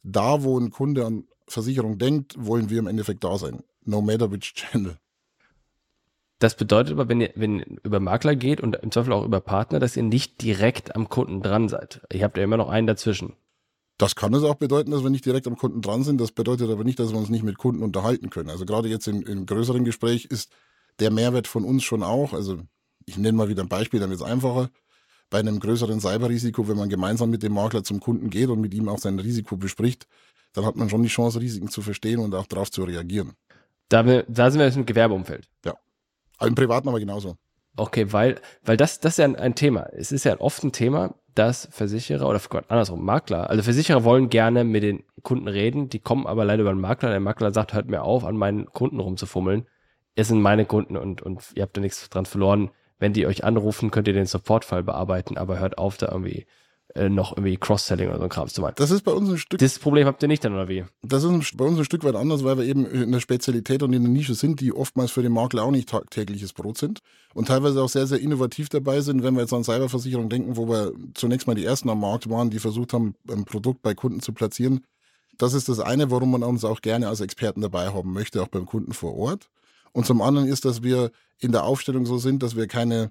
da, 0.02 0.42
wo 0.42 0.58
ein 0.58 0.70
Kunde 0.70 1.06
an 1.06 1.24
Versicherung 1.46 1.98
denkt, 1.98 2.34
wollen 2.38 2.70
wir 2.70 2.78
im 2.78 2.86
Endeffekt 2.86 3.24
da 3.24 3.38
sein. 3.38 3.62
No 3.84 4.00
matter 4.00 4.30
which 4.30 4.54
channel. 4.54 4.96
Das 6.44 6.56
bedeutet 6.56 6.92
aber, 6.92 7.08
wenn 7.08 7.22
ihr, 7.22 7.30
wenn 7.36 7.60
ihr 7.60 7.66
über 7.84 8.00
Makler 8.00 8.36
geht 8.36 8.60
und 8.60 8.76
im 8.76 8.90
Zweifel 8.90 9.14
auch 9.14 9.24
über 9.24 9.40
Partner, 9.40 9.78
dass 9.78 9.96
ihr 9.96 10.02
nicht 10.02 10.42
direkt 10.42 10.94
am 10.94 11.08
Kunden 11.08 11.40
dran 11.40 11.70
seid. 11.70 12.02
Ihr 12.12 12.22
habt 12.22 12.36
ja 12.36 12.44
immer 12.44 12.58
noch 12.58 12.68
einen 12.68 12.86
dazwischen. 12.86 13.32
Das 13.96 14.14
kann 14.14 14.34
es 14.34 14.42
auch 14.42 14.56
bedeuten, 14.56 14.90
dass 14.90 15.02
wir 15.02 15.08
nicht 15.08 15.24
direkt 15.24 15.46
am 15.46 15.56
Kunden 15.56 15.80
dran 15.80 16.02
sind. 16.02 16.20
Das 16.20 16.32
bedeutet 16.32 16.68
aber 16.68 16.84
nicht, 16.84 16.98
dass 16.98 17.12
wir 17.12 17.18
uns 17.18 17.30
nicht 17.30 17.44
mit 17.44 17.56
Kunden 17.56 17.82
unterhalten 17.82 18.28
können. 18.28 18.50
Also 18.50 18.66
gerade 18.66 18.90
jetzt 18.90 19.08
in, 19.08 19.22
in 19.22 19.46
größeren 19.46 19.86
Gespräch 19.86 20.26
ist 20.26 20.52
der 20.98 21.10
Mehrwert 21.10 21.46
von 21.46 21.64
uns 21.64 21.82
schon 21.82 22.02
auch, 22.02 22.34
also 22.34 22.58
ich 23.06 23.16
nenne 23.16 23.38
mal 23.38 23.48
wieder 23.48 23.62
ein 23.62 23.70
Beispiel, 23.70 23.98
dann 23.98 24.10
wird 24.10 24.20
es 24.20 24.26
einfacher. 24.26 24.68
Bei 25.30 25.38
einem 25.38 25.58
größeren 25.58 25.98
Cyberrisiko, 25.98 26.68
wenn 26.68 26.76
man 26.76 26.90
gemeinsam 26.90 27.30
mit 27.30 27.42
dem 27.42 27.54
Makler 27.54 27.84
zum 27.84 28.00
Kunden 28.00 28.28
geht 28.28 28.50
und 28.50 28.60
mit 28.60 28.74
ihm 28.74 28.90
auch 28.90 28.98
sein 28.98 29.18
Risiko 29.18 29.56
bespricht, 29.56 30.06
dann 30.52 30.66
hat 30.66 30.76
man 30.76 30.90
schon 30.90 31.02
die 31.02 31.08
Chance, 31.08 31.40
Risiken 31.40 31.68
zu 31.68 31.80
verstehen 31.80 32.20
und 32.20 32.34
auch 32.34 32.46
darauf 32.46 32.70
zu 32.70 32.84
reagieren. 32.84 33.32
Da, 33.88 34.02
da 34.02 34.50
sind 34.50 34.58
wir 34.58 34.66
jetzt 34.66 34.76
im 34.76 34.84
Gewerbeumfeld. 34.84 35.48
Ja. 35.64 35.78
Aber 36.38 36.48
im 36.48 36.54
Privaten 36.54 36.88
aber 36.88 37.00
genauso. 37.00 37.36
Okay, 37.76 38.12
weil, 38.12 38.40
weil 38.64 38.76
das, 38.76 39.00
das 39.00 39.14
ist 39.14 39.18
ja 39.18 39.24
ein, 39.24 39.36
ein 39.36 39.54
Thema. 39.54 39.88
Es 39.92 40.12
ist 40.12 40.24
ja 40.24 40.38
oft 40.40 40.62
ein 40.62 40.72
Thema, 40.72 41.14
dass 41.34 41.68
Versicherer 41.72 42.28
oder 42.28 42.40
Gott, 42.48 42.66
andersrum, 42.68 43.04
Makler, 43.04 43.50
also 43.50 43.62
Versicherer 43.64 44.04
wollen 44.04 44.28
gerne 44.28 44.62
mit 44.62 44.84
den 44.84 45.02
Kunden 45.22 45.48
reden, 45.48 45.88
die 45.88 45.98
kommen 45.98 46.26
aber 46.26 46.44
leider 46.44 46.62
über 46.62 46.72
den 46.72 46.80
Makler. 46.80 47.10
Der 47.10 47.20
Makler 47.20 47.52
sagt, 47.52 47.74
hört 47.74 47.88
mir 47.88 48.02
auf, 48.02 48.24
an 48.24 48.36
meinen 48.36 48.66
Kunden 48.66 49.00
rumzufummeln 49.00 49.66
es 50.14 50.28
sind 50.28 50.40
meine 50.40 50.64
Kunden 50.64 50.96
und, 50.96 51.22
und 51.22 51.52
ihr 51.54 51.62
habt 51.62 51.76
da 51.76 51.80
nichts 51.80 52.08
dran 52.08 52.26
verloren. 52.26 52.70
Wenn 52.98 53.12
die 53.12 53.26
euch 53.26 53.44
anrufen, 53.44 53.90
könnt 53.90 54.06
ihr 54.06 54.14
den 54.14 54.26
Supportfall 54.26 54.82
bearbeiten, 54.82 55.36
aber 55.36 55.58
hört 55.58 55.78
auf, 55.78 55.96
da 55.96 56.08
irgendwie 56.10 56.46
äh, 56.94 57.08
noch 57.08 57.32
irgendwie 57.32 57.56
Cross-Selling 57.56 58.08
oder 58.08 58.18
so 58.18 58.24
ein 58.24 58.28
Kram 58.28 58.48
zu 58.48 58.60
machen. 58.60 58.74
Das 58.76 58.90
ist 58.90 59.02
bei 59.02 59.12
uns 59.12 59.28
ein 59.28 59.38
Stück. 59.38 59.58
Das 59.58 59.78
Problem 59.78 60.06
habt 60.06 60.22
ihr 60.22 60.28
nicht 60.28 60.44
dann, 60.44 60.54
oder 60.54 60.68
wie? 60.68 60.84
Das 61.02 61.24
ist 61.24 61.56
bei 61.56 61.64
uns 61.64 61.78
ein 61.78 61.84
Stück 61.84 62.04
weit 62.04 62.14
anders, 62.14 62.44
weil 62.44 62.58
wir 62.58 62.64
eben 62.64 62.86
in 62.86 63.10
der 63.10 63.20
Spezialität 63.20 63.82
und 63.82 63.92
in 63.92 64.02
der 64.02 64.12
Nische 64.12 64.34
sind, 64.34 64.60
die 64.60 64.72
oftmals 64.72 65.10
für 65.10 65.22
den 65.22 65.32
Makler 65.32 65.64
auch 65.64 65.72
nicht 65.72 65.92
tägliches 66.10 66.52
Brot 66.52 66.78
sind 66.78 67.00
und 67.34 67.48
teilweise 67.48 67.82
auch 67.82 67.88
sehr, 67.88 68.06
sehr 68.06 68.20
innovativ 68.20 68.68
dabei 68.68 69.00
sind, 69.00 69.24
wenn 69.24 69.34
wir 69.34 69.40
jetzt 69.40 69.52
an 69.52 69.64
Cyberversicherung 69.64 70.28
denken, 70.28 70.56
wo 70.56 70.68
wir 70.68 70.92
zunächst 71.14 71.46
mal 71.46 71.54
die 71.54 71.64
ersten 71.64 71.90
am 71.90 72.00
Markt 72.00 72.30
waren, 72.30 72.50
die 72.50 72.60
versucht 72.60 72.92
haben, 72.92 73.16
ein 73.28 73.44
Produkt 73.44 73.82
bei 73.82 73.94
Kunden 73.94 74.20
zu 74.20 74.32
platzieren. 74.32 74.84
Das 75.36 75.52
ist 75.52 75.68
das 75.68 75.80
eine, 75.80 76.12
warum 76.12 76.30
man 76.30 76.44
uns 76.44 76.64
auch 76.64 76.80
gerne 76.80 77.08
als 77.08 77.20
Experten 77.20 77.60
dabei 77.60 77.92
haben 77.92 78.12
möchte, 78.12 78.40
auch 78.40 78.48
beim 78.48 78.66
Kunden 78.66 78.92
vor 78.92 79.16
Ort. 79.16 79.48
Und 79.90 80.06
zum 80.06 80.22
anderen 80.22 80.46
ist, 80.46 80.64
dass 80.64 80.84
wir 80.84 81.10
in 81.40 81.50
der 81.50 81.64
Aufstellung 81.64 82.06
so 82.06 82.18
sind, 82.18 82.44
dass 82.44 82.54
wir 82.54 82.68
keine 82.68 83.10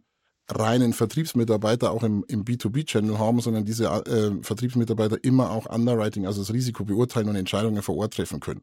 reinen 0.49 0.93
Vertriebsmitarbeiter 0.93 1.91
auch 1.91 2.03
im, 2.03 2.25
im 2.27 2.43
B2B-Channel 2.43 3.17
haben, 3.17 3.39
sondern 3.39 3.65
diese 3.65 3.85
äh, 3.85 4.31
Vertriebsmitarbeiter 4.41 5.23
immer 5.23 5.51
auch 5.51 5.65
Underwriting, 5.65 6.25
also 6.25 6.41
das 6.41 6.53
Risiko 6.53 6.83
beurteilen 6.83 7.29
und 7.29 7.35
Entscheidungen 7.35 7.81
vor 7.81 7.95
Ort 7.97 8.15
treffen 8.15 8.39
können. 8.39 8.61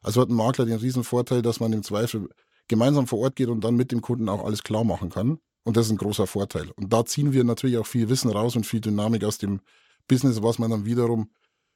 Also 0.00 0.20
hat 0.20 0.28
ein 0.28 0.34
Makler 0.34 0.66
den 0.66 0.78
riesen 0.78 1.04
Vorteil, 1.04 1.42
dass 1.42 1.60
man 1.60 1.72
im 1.72 1.82
Zweifel 1.82 2.28
gemeinsam 2.66 3.06
vor 3.06 3.20
Ort 3.20 3.36
geht 3.36 3.48
und 3.48 3.62
dann 3.62 3.76
mit 3.76 3.92
dem 3.92 4.00
Kunden 4.00 4.28
auch 4.28 4.44
alles 4.44 4.62
klar 4.62 4.84
machen 4.84 5.10
kann. 5.10 5.38
Und 5.64 5.76
das 5.76 5.86
ist 5.86 5.92
ein 5.92 5.98
großer 5.98 6.26
Vorteil. 6.26 6.70
Und 6.72 6.92
da 6.92 7.04
ziehen 7.04 7.32
wir 7.32 7.44
natürlich 7.44 7.78
auch 7.78 7.86
viel 7.86 8.08
Wissen 8.08 8.30
raus 8.30 8.56
und 8.56 8.66
viel 8.66 8.80
Dynamik 8.80 9.22
aus 9.22 9.38
dem 9.38 9.60
Business, 10.08 10.42
was 10.42 10.58
man 10.58 10.70
dann 10.70 10.84
wiederum 10.84 11.30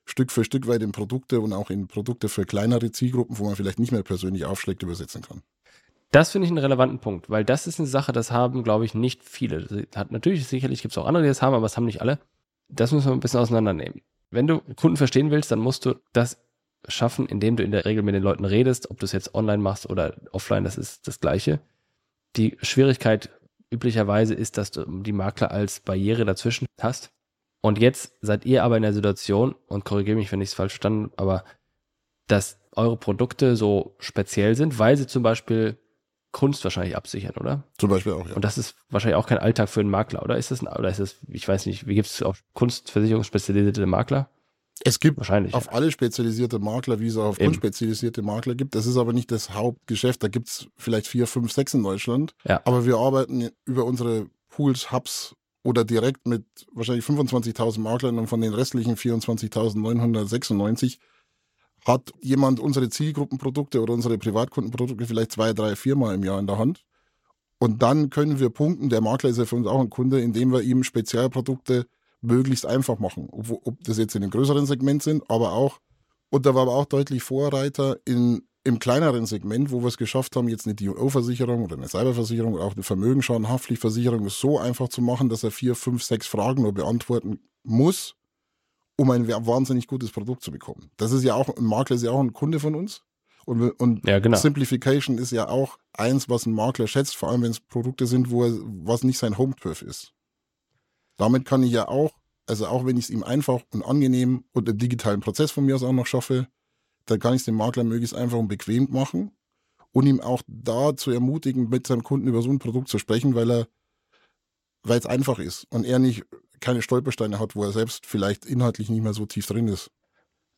Stück 0.04 0.32
für 0.32 0.44
Stück 0.44 0.66
weit 0.66 0.82
in 0.82 0.92
Produkte 0.92 1.40
und 1.40 1.52
auch 1.52 1.70
in 1.70 1.86
Produkte 1.86 2.28
für 2.28 2.44
kleinere 2.44 2.90
Zielgruppen, 2.90 3.38
wo 3.38 3.44
man 3.44 3.56
vielleicht 3.56 3.78
nicht 3.78 3.92
mehr 3.92 4.02
persönlich 4.02 4.44
aufschlägt, 4.44 4.82
übersetzen 4.82 5.22
kann. 5.22 5.42
Das 6.12 6.30
finde 6.30 6.46
ich 6.46 6.50
einen 6.50 6.58
relevanten 6.58 6.98
Punkt, 6.98 7.28
weil 7.28 7.44
das 7.44 7.66
ist 7.66 7.78
eine 7.78 7.88
Sache, 7.88 8.12
das 8.12 8.30
haben, 8.30 8.62
glaube 8.62 8.84
ich, 8.84 8.94
nicht 8.94 9.22
viele. 9.24 9.86
Hat, 9.94 10.12
natürlich, 10.12 10.46
sicherlich 10.46 10.82
gibt 10.82 10.92
es 10.92 10.98
auch 10.98 11.06
andere, 11.06 11.24
die 11.24 11.28
das 11.28 11.42
haben, 11.42 11.54
aber 11.54 11.64
das 11.64 11.76
haben 11.76 11.84
nicht 11.84 12.00
alle. 12.00 12.18
Das 12.68 12.92
müssen 12.92 13.08
wir 13.08 13.12
ein 13.12 13.20
bisschen 13.20 13.40
auseinandernehmen. 13.40 14.02
Wenn 14.30 14.46
du 14.46 14.60
Kunden 14.76 14.96
verstehen 14.96 15.30
willst, 15.30 15.50
dann 15.50 15.58
musst 15.58 15.84
du 15.84 15.94
das 16.12 16.38
schaffen, 16.88 17.26
indem 17.26 17.56
du 17.56 17.64
in 17.64 17.72
der 17.72 17.84
Regel 17.84 18.02
mit 18.02 18.14
den 18.14 18.22
Leuten 18.22 18.44
redest, 18.44 18.90
ob 18.90 19.00
du 19.00 19.04
es 19.06 19.12
jetzt 19.12 19.34
online 19.34 19.62
machst 19.62 19.88
oder 19.88 20.14
offline, 20.32 20.64
das 20.64 20.78
ist 20.78 21.06
das 21.08 21.20
Gleiche. 21.20 21.60
Die 22.36 22.56
Schwierigkeit 22.62 23.30
üblicherweise 23.70 24.34
ist, 24.34 24.58
dass 24.58 24.70
du 24.70 24.84
die 25.02 25.12
Makler 25.12 25.50
als 25.50 25.80
Barriere 25.80 26.24
dazwischen 26.24 26.66
hast. 26.80 27.10
Und 27.60 27.80
jetzt 27.80 28.12
seid 28.20 28.46
ihr 28.46 28.62
aber 28.62 28.76
in 28.76 28.82
der 28.82 28.92
Situation, 28.92 29.56
und 29.66 29.84
korrigiere 29.84 30.16
mich, 30.16 30.30
wenn 30.30 30.40
ich 30.40 30.50
es 30.50 30.54
falsch 30.54 30.74
verstanden 30.74 31.10
aber 31.16 31.44
dass 32.26 32.58
eure 32.72 32.96
Produkte 32.96 33.56
so 33.56 33.94
speziell 33.98 34.54
sind, 34.54 34.78
weil 34.78 34.96
sie 34.96 35.06
zum 35.06 35.22
Beispiel 35.22 35.78
Kunst 36.36 36.62
wahrscheinlich 36.64 36.98
absichern, 36.98 37.32
oder? 37.40 37.62
Zum 37.78 37.88
Beispiel 37.88 38.12
auch, 38.12 38.28
ja. 38.28 38.34
Und 38.34 38.44
das 38.44 38.58
ist 38.58 38.74
wahrscheinlich 38.90 39.16
auch 39.16 39.26
kein 39.26 39.38
Alltag 39.38 39.70
für 39.70 39.80
einen 39.80 39.88
Makler, 39.88 40.22
oder 40.22 40.36
ist 40.36 40.50
das 40.50 40.60
ein, 40.60 40.68
oder 40.68 40.90
ist 40.90 41.00
das, 41.00 41.16
ich 41.28 41.48
weiß 41.48 41.64
nicht, 41.64 41.86
wie 41.86 41.94
gibt 41.94 42.08
es 42.08 42.22
auf 42.22 42.44
Kunstversicherung 42.52 43.24
spezialisierte 43.24 43.86
Makler? 43.86 44.28
Es 44.84 45.00
gibt 45.00 45.16
Wahrscheinlich. 45.16 45.54
auf 45.54 45.72
alle 45.72 45.90
spezialisierte 45.90 46.58
Makler, 46.58 47.00
wie 47.00 47.06
es 47.06 47.16
auch 47.16 47.24
auf 47.24 47.38
Eben. 47.38 47.46
kunstspezialisierte 47.46 48.20
Makler 48.20 48.54
gibt. 48.54 48.74
Das 48.74 48.84
ist 48.84 48.98
aber 48.98 49.14
nicht 49.14 49.32
das 49.32 49.54
Hauptgeschäft. 49.54 50.22
Da 50.22 50.28
gibt 50.28 50.48
es 50.48 50.66
vielleicht 50.76 51.06
vier, 51.06 51.26
fünf, 51.26 51.52
sechs 51.52 51.72
in 51.72 51.82
Deutschland. 51.82 52.34
Ja. 52.44 52.60
Aber 52.66 52.84
wir 52.84 52.98
arbeiten 52.98 53.48
über 53.64 53.86
unsere 53.86 54.26
Pools, 54.50 54.92
Hubs 54.92 55.36
oder 55.62 55.86
direkt 55.86 56.28
mit 56.28 56.44
wahrscheinlich 56.74 57.06
25.000 57.06 57.80
Maklern 57.80 58.18
und 58.18 58.26
von 58.26 58.42
den 58.42 58.52
restlichen 58.52 58.96
24.996 58.96 60.98
hat 61.86 62.12
jemand 62.20 62.58
unsere 62.58 62.88
Zielgruppenprodukte 62.88 63.80
oder 63.80 63.94
unsere 63.94 64.18
Privatkundenprodukte 64.18 65.06
vielleicht 65.06 65.32
zwei, 65.32 65.52
drei, 65.52 65.76
viermal 65.76 66.16
im 66.16 66.24
Jahr 66.24 66.40
in 66.40 66.48
der 66.48 66.58
Hand. 66.58 66.84
Und 67.58 67.80
dann 67.80 68.10
können 68.10 68.40
wir 68.40 68.50
punkten, 68.50 68.88
der 68.88 69.00
Makler 69.00 69.30
ist 69.30 69.38
ja 69.38 69.44
für 69.44 69.54
uns 69.54 69.68
auch 69.68 69.80
ein 69.80 69.88
Kunde, 69.88 70.20
indem 70.20 70.52
wir 70.52 70.62
ihm 70.62 70.82
Spezialprodukte 70.82 71.86
möglichst 72.20 72.66
einfach 72.66 72.98
machen. 72.98 73.28
Ob, 73.30 73.50
ob 73.64 73.84
das 73.84 73.98
jetzt 73.98 74.16
in 74.16 74.24
einem 74.24 74.32
größeren 74.32 74.66
Segment 74.66 75.02
sind, 75.04 75.22
aber 75.30 75.52
auch, 75.52 75.78
und 76.30 76.44
da 76.44 76.56
war 76.56 76.62
aber 76.62 76.74
auch 76.74 76.86
deutlich 76.86 77.22
Vorreiter 77.22 77.98
in, 78.04 78.42
im 78.64 78.80
kleineren 78.80 79.24
Segment, 79.24 79.70
wo 79.70 79.80
wir 79.82 79.88
es 79.88 79.96
geschafft 79.96 80.34
haben, 80.34 80.48
jetzt 80.48 80.66
eine 80.66 80.74
DO-Versicherung 80.74 81.62
oder 81.62 81.76
eine 81.76 81.88
Cyberversicherung 81.88 82.54
oder 82.54 82.64
auch 82.64 82.74
eine 82.74 82.82
Vermögensschadenhaftpflichtversicherung 82.82 84.28
so 84.28 84.58
einfach 84.58 84.88
zu 84.88 85.02
machen, 85.02 85.28
dass 85.28 85.44
er 85.44 85.52
vier, 85.52 85.76
fünf, 85.76 86.02
sechs 86.02 86.26
Fragen 86.26 86.62
nur 86.62 86.74
beantworten 86.74 87.38
muss, 87.62 88.16
um 88.96 89.10
ein 89.10 89.28
wahnsinnig 89.28 89.86
gutes 89.86 90.10
Produkt 90.10 90.42
zu 90.42 90.50
bekommen. 90.50 90.90
Das 90.96 91.12
ist 91.12 91.22
ja 91.22 91.34
auch, 91.34 91.54
ein 91.56 91.64
Makler 91.64 91.96
ist 91.96 92.02
ja 92.02 92.10
auch 92.10 92.20
ein 92.20 92.32
Kunde 92.32 92.60
von 92.60 92.74
uns. 92.74 93.02
Und, 93.44 93.70
und 93.80 94.06
Ja, 94.06 94.18
genau. 94.18 94.36
Simplification 94.36 95.18
ist 95.18 95.30
ja 95.30 95.48
auch 95.48 95.78
eins, 95.92 96.28
was 96.28 96.46
ein 96.46 96.52
Makler 96.52 96.88
schätzt, 96.88 97.16
vor 97.16 97.30
allem 97.30 97.42
wenn 97.42 97.52
es 97.52 97.60
Produkte 97.60 98.06
sind, 98.06 98.30
wo 98.30 98.44
er, 98.44 98.52
was 98.62 99.04
nicht 99.04 99.18
sein 99.18 99.38
Home-Turf 99.38 99.82
ist. 99.82 100.12
Damit 101.16 101.44
kann 101.44 101.62
ich 101.62 101.70
ja 101.70 101.88
auch, 101.88 102.12
also 102.46 102.66
auch 102.66 102.84
wenn 102.84 102.96
ich 102.96 103.04
es 103.04 103.10
ihm 103.10 103.22
einfach 103.22 103.60
und 103.72 103.84
angenehm 103.84 104.44
und 104.52 104.68
einen 104.68 104.78
digitalen 104.78 105.20
Prozess 105.20 105.50
von 105.50 105.64
mir 105.64 105.76
aus 105.76 105.82
auch 105.82 105.92
noch 105.92 106.06
schaffe, 106.06 106.48
dann 107.06 107.20
kann 107.20 107.34
ich 107.34 107.40
es 107.40 107.44
dem 107.44 107.54
Makler 107.54 107.84
möglichst 107.84 108.14
einfach 108.14 108.38
und 108.38 108.48
bequem 108.48 108.88
machen 108.90 109.30
und 109.92 110.06
ihm 110.06 110.20
auch 110.20 110.42
da 110.46 110.96
zu 110.96 111.10
ermutigen, 111.10 111.68
mit 111.68 111.86
seinem 111.86 112.02
Kunden 112.02 112.26
über 112.26 112.42
so 112.42 112.50
ein 112.50 112.58
Produkt 112.58 112.88
zu 112.88 112.98
sprechen, 112.98 113.34
weil 113.34 113.50
er, 113.50 113.68
weil 114.82 114.98
es 114.98 115.06
einfach 115.06 115.38
ist 115.38 115.66
und 115.70 115.84
er 115.84 115.98
nicht 115.98 116.24
keine 116.60 116.82
Stolpersteine 116.82 117.38
hat, 117.38 117.56
wo 117.56 117.64
er 117.64 117.72
selbst 117.72 118.06
vielleicht 118.06 118.44
inhaltlich 118.44 118.90
nicht 118.90 119.02
mehr 119.02 119.14
so 119.14 119.26
tief 119.26 119.46
drin 119.46 119.68
ist. 119.68 119.90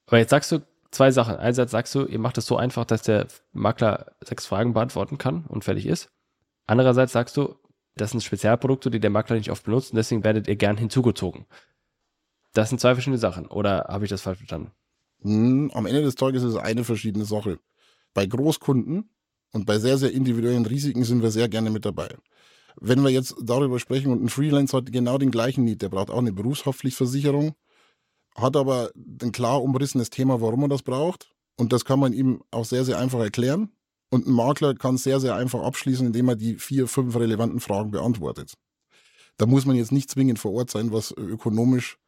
Aber 0.06 0.18
jetzt 0.18 0.30
sagst 0.30 0.52
du 0.52 0.66
zwei 0.90 1.10
Sachen. 1.10 1.36
Einerseits 1.36 1.72
sagst 1.72 1.94
du, 1.94 2.06
ihr 2.06 2.18
macht 2.18 2.38
es 2.38 2.46
so 2.46 2.56
einfach, 2.56 2.84
dass 2.84 3.02
der 3.02 3.26
Makler 3.52 4.12
sechs 4.24 4.46
Fragen 4.46 4.72
beantworten 4.72 5.18
kann 5.18 5.44
und 5.46 5.64
fertig 5.64 5.86
ist. 5.86 6.10
Andererseits 6.66 7.12
sagst 7.12 7.36
du, 7.36 7.56
das 7.94 8.12
sind 8.12 8.22
Spezialprodukte, 8.22 8.90
die 8.90 9.00
der 9.00 9.10
Makler 9.10 9.36
nicht 9.36 9.50
oft 9.50 9.64
benutzt 9.64 9.92
und 9.92 9.96
deswegen 9.96 10.24
werdet 10.24 10.48
ihr 10.48 10.56
gern 10.56 10.76
hinzugezogen. 10.76 11.46
Das 12.52 12.68
sind 12.68 12.80
zwei 12.80 12.94
verschiedene 12.94 13.18
Sachen. 13.18 13.46
Oder 13.46 13.86
habe 13.88 14.04
ich 14.04 14.10
das 14.10 14.22
falsch 14.22 14.38
verstanden? 14.38 14.72
Hm, 15.22 15.70
am 15.74 15.86
Ende 15.86 16.02
des 16.02 16.14
Tages 16.14 16.42
ist 16.42 16.54
es 16.54 16.56
eine 16.56 16.84
verschiedene 16.84 17.24
Sache. 17.24 17.58
Bei 18.14 18.26
Großkunden 18.26 19.10
und 19.52 19.66
bei 19.66 19.78
sehr, 19.78 19.98
sehr 19.98 20.12
individuellen 20.12 20.66
Risiken 20.66 21.04
sind 21.04 21.22
wir 21.22 21.30
sehr 21.30 21.48
gerne 21.48 21.70
mit 21.70 21.84
dabei. 21.84 22.08
Wenn 22.80 23.02
wir 23.02 23.10
jetzt 23.10 23.34
darüber 23.42 23.78
sprechen 23.78 24.12
und 24.12 24.22
ein 24.22 24.28
Freelancer 24.28 24.78
hat 24.78 24.92
genau 24.92 25.18
den 25.18 25.30
gleichen 25.30 25.64
Need, 25.64 25.82
der 25.82 25.88
braucht 25.88 26.10
auch 26.10 26.18
eine 26.18 26.32
Berufshaftpflichtversicherung, 26.32 27.54
hat 28.36 28.56
aber 28.56 28.90
ein 29.22 29.32
klar 29.32 29.62
umrissenes 29.62 30.10
Thema, 30.10 30.40
warum 30.40 30.62
er 30.62 30.68
das 30.68 30.82
braucht. 30.82 31.30
Und 31.56 31.72
das 31.72 31.84
kann 31.84 31.98
man 31.98 32.12
ihm 32.12 32.42
auch 32.52 32.64
sehr, 32.64 32.84
sehr 32.84 32.98
einfach 32.98 33.18
erklären. 33.18 33.72
Und 34.10 34.26
ein 34.26 34.32
Makler 34.32 34.74
kann 34.74 34.94
es 34.94 35.02
sehr, 35.02 35.20
sehr 35.20 35.34
einfach 35.34 35.62
abschließen, 35.62 36.06
indem 36.06 36.28
er 36.28 36.36
die 36.36 36.54
vier, 36.54 36.86
fünf 36.86 37.16
relevanten 37.16 37.60
Fragen 37.60 37.90
beantwortet. 37.90 38.54
Da 39.36 39.46
muss 39.46 39.66
man 39.66 39.76
jetzt 39.76 39.92
nicht 39.92 40.10
zwingend 40.10 40.38
vor 40.38 40.52
Ort 40.52 40.70
sein, 40.70 40.92
was 40.92 41.12
ökonomisch 41.12 41.98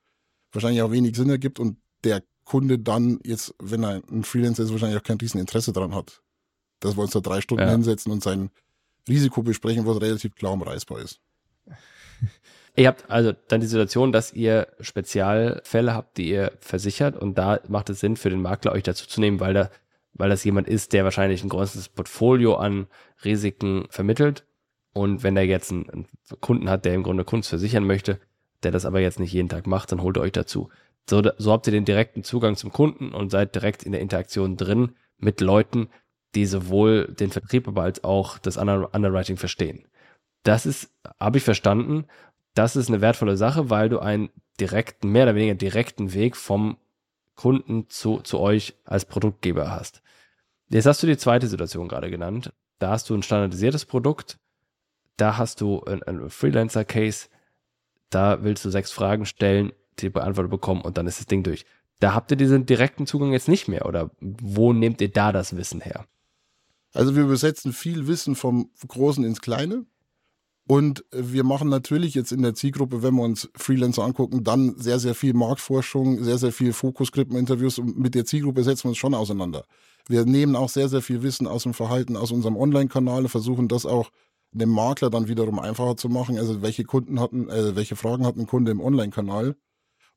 wahrscheinlich 0.52 0.82
auch 0.82 0.92
wenig 0.92 1.16
Sinn 1.16 1.30
ergibt 1.30 1.58
und 1.60 1.78
der 2.04 2.22
Kunde 2.44 2.78
dann 2.78 3.20
jetzt, 3.24 3.54
wenn 3.60 3.84
er 3.84 4.02
ein 4.10 4.24
Freelancer 4.24 4.62
ist, 4.62 4.72
wahrscheinlich 4.72 4.98
auch 4.98 5.04
kein 5.04 5.18
riesen 5.18 5.40
Interesse 5.40 5.72
daran 5.72 5.94
hat. 5.94 6.22
Dass 6.80 6.96
wir 6.96 7.02
uns 7.02 7.12
da 7.12 7.20
drei 7.20 7.40
Stunden 7.40 7.64
Ja. 7.64 7.70
hinsetzen 7.70 8.10
und 8.10 8.22
sein 8.22 8.50
Risiko 9.10 9.42
besprechen, 9.42 9.86
was 9.86 10.00
relativ 10.00 10.34
klar 10.34 10.52
umreißbar 10.52 11.00
ist. 11.00 11.20
Ihr 12.76 12.86
habt 12.86 13.10
also 13.10 13.32
dann 13.48 13.60
die 13.60 13.66
Situation, 13.66 14.12
dass 14.12 14.32
ihr 14.32 14.68
Spezialfälle 14.80 15.92
habt, 15.92 16.16
die 16.16 16.30
ihr 16.30 16.52
versichert 16.60 17.16
und 17.16 17.36
da 17.36 17.60
macht 17.68 17.90
es 17.90 18.00
Sinn 18.00 18.16
für 18.16 18.30
den 18.30 18.40
Makler, 18.40 18.72
euch 18.72 18.84
dazu 18.84 19.08
zu 19.08 19.20
nehmen, 19.20 19.40
weil 19.40 19.54
da, 19.54 19.70
weil 20.14 20.30
das 20.30 20.44
jemand 20.44 20.68
ist, 20.68 20.92
der 20.92 21.04
wahrscheinlich 21.04 21.42
ein 21.42 21.48
großes 21.48 21.88
Portfolio 21.88 22.54
an 22.54 22.86
Risiken 23.24 23.86
vermittelt. 23.90 24.44
Und 24.92 25.22
wenn 25.22 25.36
er 25.36 25.44
jetzt 25.44 25.72
einen, 25.72 26.06
Kunden 26.40 26.70
hat, 26.70 26.84
der 26.84 26.94
im 26.94 27.02
Grunde 27.02 27.24
Kunst 27.24 27.48
versichern 27.48 27.84
möchte, 27.84 28.20
der 28.62 28.70
das 28.70 28.84
aber 28.84 29.00
jetzt 29.00 29.20
nicht 29.20 29.32
jeden 29.32 29.48
Tag 29.48 29.66
macht, 29.66 29.90
dann 29.90 30.02
holt 30.02 30.16
ihr 30.16 30.22
euch 30.22 30.32
dazu. 30.32 30.70
So, 31.08 31.22
so 31.38 31.52
habt 31.52 31.66
ihr 31.66 31.72
den 31.72 31.84
direkten 31.84 32.22
Zugang 32.22 32.56
zum 32.56 32.72
Kunden 32.72 33.12
und 33.12 33.30
seid 33.30 33.54
direkt 33.54 33.82
in 33.82 33.92
der 33.92 34.00
Interaktion 34.00 34.56
drin 34.56 34.92
mit 35.18 35.40
Leuten, 35.40 35.88
die 36.34 36.46
sowohl 36.46 37.08
den 37.08 37.30
Vertrieb, 37.30 37.66
aber 37.68 37.82
als 37.82 38.04
auch 38.04 38.38
das 38.38 38.56
Under- 38.56 38.94
Underwriting 38.94 39.36
verstehen. 39.36 39.86
Das 40.42 40.66
ist, 40.66 40.90
habe 41.18 41.38
ich 41.38 41.44
verstanden, 41.44 42.06
das 42.54 42.76
ist 42.76 42.88
eine 42.88 43.00
wertvolle 43.00 43.36
Sache, 43.36 43.70
weil 43.70 43.88
du 43.88 43.98
einen 43.98 44.30
direkten, 44.58 45.10
mehr 45.10 45.24
oder 45.24 45.34
weniger 45.34 45.54
direkten 45.54 46.12
Weg 46.14 46.36
vom 46.36 46.76
Kunden 47.34 47.88
zu, 47.88 48.20
zu 48.20 48.38
euch 48.38 48.74
als 48.84 49.04
Produktgeber 49.04 49.70
hast. 49.70 50.02
Jetzt 50.68 50.86
hast 50.86 51.02
du 51.02 51.06
die 51.06 51.16
zweite 51.16 51.46
Situation 51.46 51.88
gerade 51.88 52.10
genannt. 52.10 52.52
Da 52.78 52.90
hast 52.90 53.10
du 53.10 53.14
ein 53.14 53.22
standardisiertes 53.22 53.84
Produkt, 53.84 54.38
da 55.16 55.36
hast 55.36 55.60
du 55.60 55.82
ein, 55.84 56.02
ein 56.02 56.30
Freelancer-Case, 56.30 57.28
da 58.08 58.42
willst 58.42 58.64
du 58.64 58.70
sechs 58.70 58.90
Fragen 58.90 59.26
stellen, 59.26 59.72
die 59.98 60.08
beantwortet 60.08 60.50
bekommen 60.50 60.80
und 60.80 60.96
dann 60.96 61.06
ist 61.06 61.18
das 61.18 61.26
Ding 61.26 61.42
durch. 61.42 61.66
Da 61.98 62.14
habt 62.14 62.30
ihr 62.30 62.38
diesen 62.38 62.64
direkten 62.64 63.06
Zugang 63.06 63.32
jetzt 63.32 63.48
nicht 63.48 63.68
mehr 63.68 63.84
oder 63.84 64.10
wo 64.20 64.72
nehmt 64.72 65.00
ihr 65.02 65.10
da 65.10 65.32
das 65.32 65.56
Wissen 65.56 65.82
her? 65.82 66.06
Also 66.92 67.14
wir 67.14 67.22
übersetzen 67.22 67.72
viel 67.72 68.06
Wissen 68.06 68.34
vom 68.34 68.70
Großen 68.86 69.24
ins 69.24 69.40
Kleine. 69.40 69.86
Und 70.66 71.04
wir 71.10 71.42
machen 71.42 71.68
natürlich 71.68 72.14
jetzt 72.14 72.30
in 72.30 72.42
der 72.42 72.54
Zielgruppe, 72.54 73.02
wenn 73.02 73.14
wir 73.14 73.24
uns 73.24 73.48
Freelancer 73.56 74.04
angucken, 74.04 74.44
dann 74.44 74.78
sehr, 74.78 75.00
sehr 75.00 75.16
viel 75.16 75.34
Marktforschung, 75.34 76.22
sehr, 76.22 76.38
sehr 76.38 76.52
viel 76.52 76.72
Fokusgruppeninterviews 76.72 77.78
und 77.78 77.98
mit 77.98 78.14
der 78.14 78.24
Zielgruppe 78.24 78.62
setzen 78.62 78.84
wir 78.84 78.88
uns 78.90 78.98
schon 78.98 79.14
auseinander. 79.14 79.64
Wir 80.06 80.24
nehmen 80.24 80.54
auch 80.54 80.68
sehr, 80.68 80.88
sehr 80.88 81.02
viel 81.02 81.24
Wissen 81.24 81.48
aus 81.48 81.64
dem 81.64 81.74
Verhalten 81.74 82.16
aus 82.16 82.30
unserem 82.30 82.56
Online-Kanal, 82.56 83.26
versuchen 83.28 83.66
das 83.66 83.84
auch 83.84 84.10
dem 84.52 84.68
Makler 84.68 85.10
dann 85.10 85.26
wiederum 85.26 85.58
einfacher 85.58 85.96
zu 85.96 86.08
machen. 86.08 86.38
Also 86.38 86.62
welche 86.62 86.84
Kunden 86.84 87.18
hatten, 87.18 87.48
äh, 87.48 87.74
welche 87.74 87.96
Fragen 87.96 88.24
hat 88.24 88.36
ein 88.36 88.46
Kunde 88.46 88.70
im 88.70 88.80
Online-Kanal? 88.80 89.56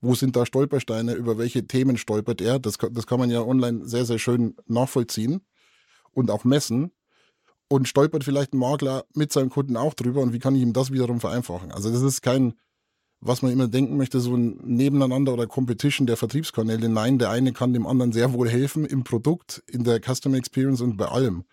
Wo 0.02 0.14
sind 0.14 0.36
da 0.36 0.46
Stolpersteine? 0.46 1.14
Über 1.14 1.40
welche 1.40 1.66
Themen 1.66 1.98
stolpert 1.98 2.42
er? 2.42 2.60
Das, 2.60 2.78
das 2.78 3.08
kann 3.08 3.20
man 3.20 3.32
ja 3.32 3.42
online 3.42 3.88
sehr, 3.88 4.06
sehr 4.06 4.20
schön 4.20 4.56
nachvollziehen 4.68 5.42
und 6.14 6.32
auch 6.32 6.44
messen 6.44 6.92
und 7.68 7.88
stolpert 7.88 8.24
vielleicht 8.24 8.54
ein 8.54 8.60
Makler 8.60 9.06
mit 9.14 9.32
seinem 9.32 9.50
Kunden 9.50 9.78
auch 9.78 9.94
drüber 9.94 10.22
und 10.22 10.34
wie 10.34 10.40
kann 10.40 10.56
ich 10.56 10.62
ihm 10.62 10.74
das 10.74 10.92
wiederum 10.92 11.20
vereinfachen? 11.20 11.72
Also 11.72 11.92
das 11.92 12.02
ist 12.02 12.22
kein, 12.22 12.54
was 13.20 13.42
man 13.42 13.52
immer 13.52 13.68
denken 13.68 13.98
möchte, 13.98 14.20
so 14.20 14.36
ein 14.36 14.60
Nebeneinander 14.64 15.34
oder 15.34 15.48
Competition 15.48 16.08
der 16.08 16.18
Vertriebskanäle. 16.18 16.90
Nein, 16.90 17.20
der 17.20 17.30
eine 17.30 17.54
kann 17.54 17.74
dem 17.74 17.88
anderen 17.88 18.12
sehr 18.12 18.34
wohl 18.34 18.50
helfen 18.50 18.86
im 18.86 19.04
Produkt, 19.04 19.64
in 19.68 19.84
der 19.84 20.00
Customer 20.00 20.38
Experience 20.38 20.82
und 20.82 20.98
bei 20.98 21.06
allem. 21.06 21.46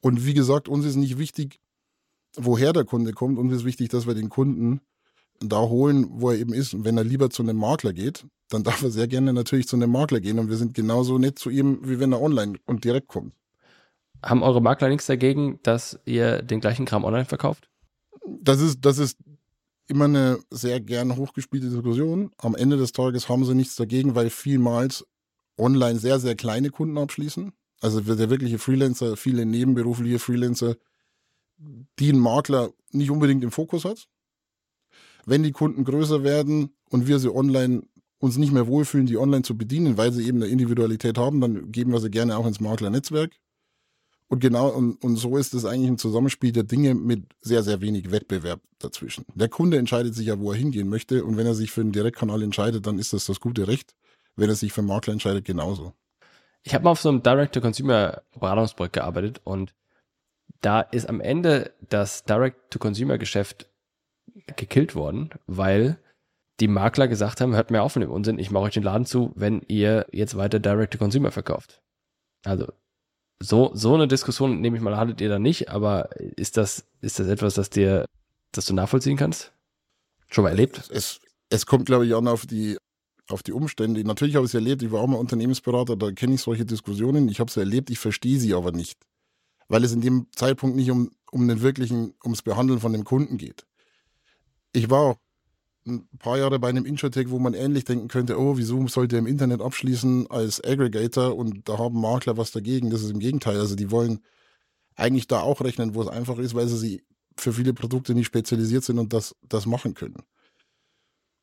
Und 0.00 0.26
wie 0.26 0.34
gesagt, 0.34 0.68
uns 0.68 0.84
ist 0.84 0.96
nicht 0.96 1.18
wichtig, 1.18 1.60
woher 2.36 2.72
der 2.72 2.84
Kunde 2.84 3.12
kommt. 3.12 3.38
Uns 3.38 3.52
ist 3.52 3.64
wichtig, 3.64 3.88
dass 3.90 4.06
wir 4.06 4.14
den 4.14 4.28
Kunden 4.28 4.80
da 5.40 5.60
holen, 5.60 6.06
wo 6.10 6.30
er 6.30 6.38
eben 6.38 6.52
ist. 6.52 6.74
Und 6.74 6.84
wenn 6.84 6.96
er 6.96 7.04
lieber 7.04 7.30
zu 7.30 7.42
einem 7.42 7.56
Makler 7.56 7.92
geht, 7.92 8.26
dann 8.48 8.62
darf 8.62 8.82
er 8.82 8.90
sehr 8.90 9.08
gerne 9.08 9.32
natürlich 9.32 9.68
zu 9.68 9.76
einem 9.76 9.90
Makler 9.90 10.20
gehen. 10.20 10.38
Und 10.38 10.48
wir 10.48 10.56
sind 10.56 10.74
genauso 10.74 11.18
nett 11.18 11.38
zu 11.38 11.50
ihm, 11.50 11.80
wie 11.82 12.00
wenn 12.00 12.12
er 12.12 12.20
online 12.20 12.58
und 12.66 12.84
direkt 12.84 13.08
kommt. 13.08 13.34
Haben 14.22 14.42
eure 14.42 14.62
Makler 14.62 14.88
nichts 14.88 15.06
dagegen, 15.06 15.58
dass 15.62 15.98
ihr 16.04 16.42
den 16.42 16.60
gleichen 16.60 16.86
Kram 16.86 17.04
online 17.04 17.24
verkauft? 17.24 17.68
das 18.42 18.60
ist, 18.60 18.84
das 18.84 18.98
ist 18.98 19.18
immer 19.88 20.04
eine 20.06 20.38
sehr 20.50 20.80
gern 20.80 21.16
hochgespielte 21.16 21.68
Diskussion. 21.68 22.30
Am 22.38 22.54
Ende 22.54 22.76
des 22.76 22.92
Tages 22.92 23.28
haben 23.28 23.44
sie 23.44 23.54
nichts 23.54 23.76
dagegen, 23.76 24.14
weil 24.14 24.30
vielmals 24.30 25.06
online 25.58 25.98
sehr, 25.98 26.18
sehr 26.18 26.34
kleine 26.34 26.70
Kunden 26.70 26.98
abschließen. 26.98 27.52
Also 27.80 28.00
der 28.00 28.30
wirkliche 28.30 28.58
Freelancer, 28.58 29.16
viele 29.16 29.44
nebenberufliche 29.44 30.18
Freelancer, 30.18 30.76
die 31.98 32.12
ein 32.12 32.18
Makler 32.18 32.70
nicht 32.92 33.10
unbedingt 33.10 33.42
im 33.42 33.50
Fokus 33.50 33.84
hat. 33.84 34.08
Wenn 35.24 35.42
die 35.42 35.52
Kunden 35.52 35.84
größer 35.84 36.24
werden 36.24 36.74
und 36.90 37.06
wir 37.06 37.18
sie 37.18 37.32
online 37.32 37.82
uns 38.18 38.36
nicht 38.36 38.52
mehr 38.52 38.68
wohlfühlen, 38.68 39.06
die 39.06 39.18
online 39.18 39.42
zu 39.42 39.56
bedienen, 39.58 39.96
weil 39.96 40.12
sie 40.12 40.26
eben 40.26 40.38
eine 40.38 40.50
Individualität 40.50 41.18
haben, 41.18 41.40
dann 41.40 41.72
geben 41.72 41.92
wir 41.92 42.00
sie 42.00 42.10
gerne 42.10 42.36
auch 42.36 42.46
ins 42.46 42.60
Maklernetzwerk. 42.60 43.32
Und 44.32 44.40
genau, 44.40 44.70
und, 44.70 44.94
und 45.04 45.16
so 45.16 45.36
ist 45.36 45.52
es 45.52 45.66
eigentlich 45.66 45.90
ein 45.90 45.98
Zusammenspiel 45.98 46.52
der 46.52 46.62
Dinge 46.62 46.94
mit 46.94 47.24
sehr, 47.42 47.62
sehr 47.62 47.82
wenig 47.82 48.10
Wettbewerb 48.10 48.62
dazwischen. 48.78 49.26
Der 49.34 49.50
Kunde 49.50 49.76
entscheidet 49.76 50.14
sich 50.14 50.28
ja, 50.28 50.40
wo 50.40 50.52
er 50.52 50.56
hingehen 50.56 50.88
möchte. 50.88 51.22
Und 51.22 51.36
wenn 51.36 51.46
er 51.46 51.52
sich 51.52 51.70
für 51.70 51.82
einen 51.82 51.92
Direktkanal 51.92 52.42
entscheidet, 52.42 52.86
dann 52.86 52.98
ist 52.98 53.12
das 53.12 53.26
das 53.26 53.40
gute 53.40 53.68
Recht. 53.68 53.94
Wenn 54.34 54.48
er 54.48 54.54
sich 54.54 54.72
für 54.72 54.80
einen 54.80 54.88
Makler 54.88 55.12
entscheidet, 55.12 55.44
genauso. 55.44 55.92
Ich 56.62 56.72
habe 56.72 56.84
mal 56.84 56.92
auf 56.92 57.00
so 57.02 57.10
einem 57.10 57.22
Direct-to-Consumer-Beratungsprojekt 57.22 58.94
gearbeitet 58.94 59.42
und 59.44 59.74
da 60.62 60.80
ist 60.80 61.10
am 61.10 61.20
Ende 61.20 61.74
das 61.90 62.24
Direct-to-Consumer-Geschäft 62.24 63.68
gekillt 64.56 64.94
worden, 64.94 65.28
weil 65.46 65.98
die 66.58 66.68
Makler 66.68 67.06
gesagt 67.06 67.42
haben, 67.42 67.54
hört 67.54 67.70
mir 67.70 67.82
auf 67.82 67.96
mit 67.96 68.04
dem 68.04 68.10
Unsinn, 68.10 68.38
ich 68.38 68.50
mache 68.50 68.64
euch 68.64 68.74
den 68.74 68.82
Laden 68.82 69.04
zu, 69.04 69.30
wenn 69.34 69.60
ihr 69.68 70.06
jetzt 70.10 70.38
weiter 70.38 70.58
Direct-to-Consumer 70.58 71.32
verkauft. 71.32 71.82
Also 72.46 72.72
so, 73.42 73.70
so 73.74 73.94
eine 73.94 74.08
Diskussion, 74.08 74.60
nehme 74.60 74.76
ich 74.76 74.82
mal, 74.82 74.96
hattet 74.96 75.20
ihr 75.20 75.28
da 75.28 75.38
nicht, 75.38 75.68
aber 75.70 76.10
ist 76.36 76.56
das, 76.56 76.86
ist 77.00 77.18
das 77.18 77.26
etwas, 77.26 77.54
das 77.54 77.70
dir, 77.70 78.06
das 78.52 78.66
du 78.66 78.74
nachvollziehen 78.74 79.16
kannst? 79.16 79.52
Schon 80.28 80.44
mal 80.44 80.50
erlebt? 80.50 80.88
Es, 80.90 81.20
es 81.50 81.66
kommt, 81.66 81.86
glaube 81.86 82.06
ich, 82.06 82.14
an 82.14 82.28
auf 82.28 82.46
die, 82.46 82.78
auf 83.28 83.42
die 83.42 83.52
Umstände. 83.52 84.02
Natürlich 84.04 84.36
habe 84.36 84.46
ich 84.46 84.50
es 84.50 84.54
erlebt, 84.54 84.82
ich 84.82 84.92
war 84.92 85.00
auch 85.00 85.06
mal 85.06 85.16
Unternehmensberater, 85.16 85.96
da 85.96 86.12
kenne 86.12 86.34
ich 86.34 86.40
solche 86.40 86.64
Diskussionen, 86.64 87.28
ich 87.28 87.40
habe 87.40 87.48
es 87.48 87.56
erlebt, 87.56 87.90
ich 87.90 87.98
verstehe 87.98 88.38
sie 88.38 88.54
aber 88.54 88.72
nicht. 88.72 88.98
Weil 89.68 89.84
es 89.84 89.92
in 89.92 90.00
dem 90.00 90.26
Zeitpunkt 90.34 90.76
nicht 90.76 90.90
um, 90.90 91.10
um 91.30 91.48
den 91.48 91.62
wirklichen, 91.62 92.14
ums 92.24 92.42
Behandeln 92.42 92.80
von 92.80 92.92
dem 92.92 93.04
Kunden 93.04 93.38
geht. 93.38 93.64
Ich 94.72 94.90
war 94.90 95.00
auch 95.00 95.16
ein 95.86 96.08
paar 96.18 96.38
Jahre 96.38 96.58
bei 96.58 96.68
einem 96.68 96.84
Insurtech, 96.84 97.30
wo 97.30 97.38
man 97.38 97.54
ähnlich 97.54 97.84
denken 97.84 98.08
könnte, 98.08 98.38
oh, 98.38 98.56
wieso 98.56 98.86
sollte 98.86 99.16
er 99.16 99.20
im 99.20 99.26
Internet 99.26 99.60
abschließen 99.60 100.30
als 100.30 100.62
Aggregator 100.62 101.36
und 101.36 101.68
da 101.68 101.78
haben 101.78 102.00
Makler 102.00 102.36
was 102.36 102.52
dagegen. 102.52 102.90
Das 102.90 103.02
ist 103.02 103.10
im 103.10 103.18
Gegenteil. 103.18 103.58
Also 103.58 103.74
die 103.74 103.90
wollen 103.90 104.20
eigentlich 104.94 105.26
da 105.26 105.40
auch 105.40 105.60
rechnen, 105.60 105.94
wo 105.94 106.02
es 106.02 106.08
einfach 106.08 106.38
ist, 106.38 106.54
weil 106.54 106.68
sie 106.68 107.02
für 107.36 107.52
viele 107.52 107.74
Produkte 107.74 108.14
nicht 108.14 108.26
spezialisiert 108.26 108.84
sind 108.84 108.98
und 108.98 109.12
das, 109.12 109.34
das 109.48 109.66
machen 109.66 109.94
können. 109.94 110.22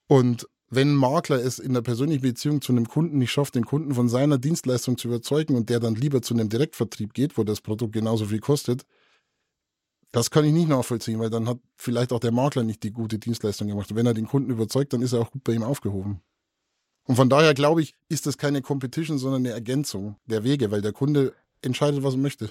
Und 0.07 0.47
wenn 0.69 0.91
ein 0.91 0.95
Makler 0.95 1.43
es 1.43 1.59
in 1.59 1.73
der 1.73 1.81
persönlichen 1.81 2.21
Beziehung 2.21 2.61
zu 2.61 2.71
einem 2.71 2.87
Kunden 2.87 3.17
nicht 3.17 3.31
schafft, 3.31 3.55
den 3.55 3.65
Kunden 3.65 3.95
von 3.95 4.07
seiner 4.07 4.37
Dienstleistung 4.37 4.97
zu 4.97 5.07
überzeugen 5.07 5.55
und 5.55 5.69
der 5.69 5.79
dann 5.79 5.95
lieber 5.95 6.21
zu 6.21 6.33
einem 6.33 6.49
Direktvertrieb 6.49 7.13
geht, 7.13 7.37
wo 7.37 7.43
das 7.43 7.61
Produkt 7.61 7.93
genauso 7.93 8.25
viel 8.25 8.39
kostet, 8.39 8.85
das 10.11 10.31
kann 10.31 10.45
ich 10.45 10.53
nicht 10.53 10.69
nachvollziehen, 10.69 11.19
weil 11.19 11.29
dann 11.29 11.47
hat 11.47 11.59
vielleicht 11.77 12.11
auch 12.11 12.19
der 12.19 12.31
Makler 12.31 12.63
nicht 12.63 12.83
die 12.83 12.91
gute 12.91 13.19
Dienstleistung 13.19 13.67
gemacht. 13.67 13.91
Und 13.91 13.97
wenn 13.97 14.05
er 14.05 14.13
den 14.13 14.27
Kunden 14.27 14.49
überzeugt, 14.49 14.93
dann 14.93 15.01
ist 15.01 15.13
er 15.13 15.21
auch 15.21 15.31
gut 15.31 15.43
bei 15.43 15.53
ihm 15.53 15.63
aufgehoben. 15.63 16.21
Und 17.03 17.15
von 17.15 17.29
daher 17.29 17.53
glaube 17.53 17.81
ich, 17.81 17.95
ist 18.07 18.25
das 18.25 18.37
keine 18.37 18.61
Competition, 18.61 19.17
sondern 19.17 19.41
eine 19.41 19.53
Ergänzung 19.53 20.17
der 20.25 20.43
Wege, 20.43 20.71
weil 20.71 20.81
der 20.81 20.93
Kunde 20.93 21.33
entscheidet, 21.61 22.03
was 22.03 22.15
er 22.15 22.19
möchte. 22.19 22.49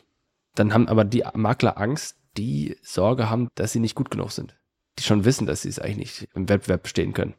Dann 0.55 0.73
haben 0.73 0.89
aber 0.89 1.05
die 1.05 1.25
Makler 1.35 1.79
Angst, 1.79 2.17
die 2.37 2.77
Sorge 2.83 3.31
haben, 3.31 3.49
dass 3.55 3.73
sie 3.73 3.81
nicht 3.81 3.95
gut 3.95 4.11
genug 4.11 4.33
sind. 4.33 4.57
Die 4.99 5.05
schon 5.05 5.25
wissen, 5.25 5.47
dass 5.47 5.63
sie 5.63 5.69
es 5.69 5.79
eigentlich 5.79 6.23
nicht 6.23 6.29
im 6.35 6.49
Wettbewerb 6.49 6.85
bestehen 6.85 7.13
können. 7.13 7.35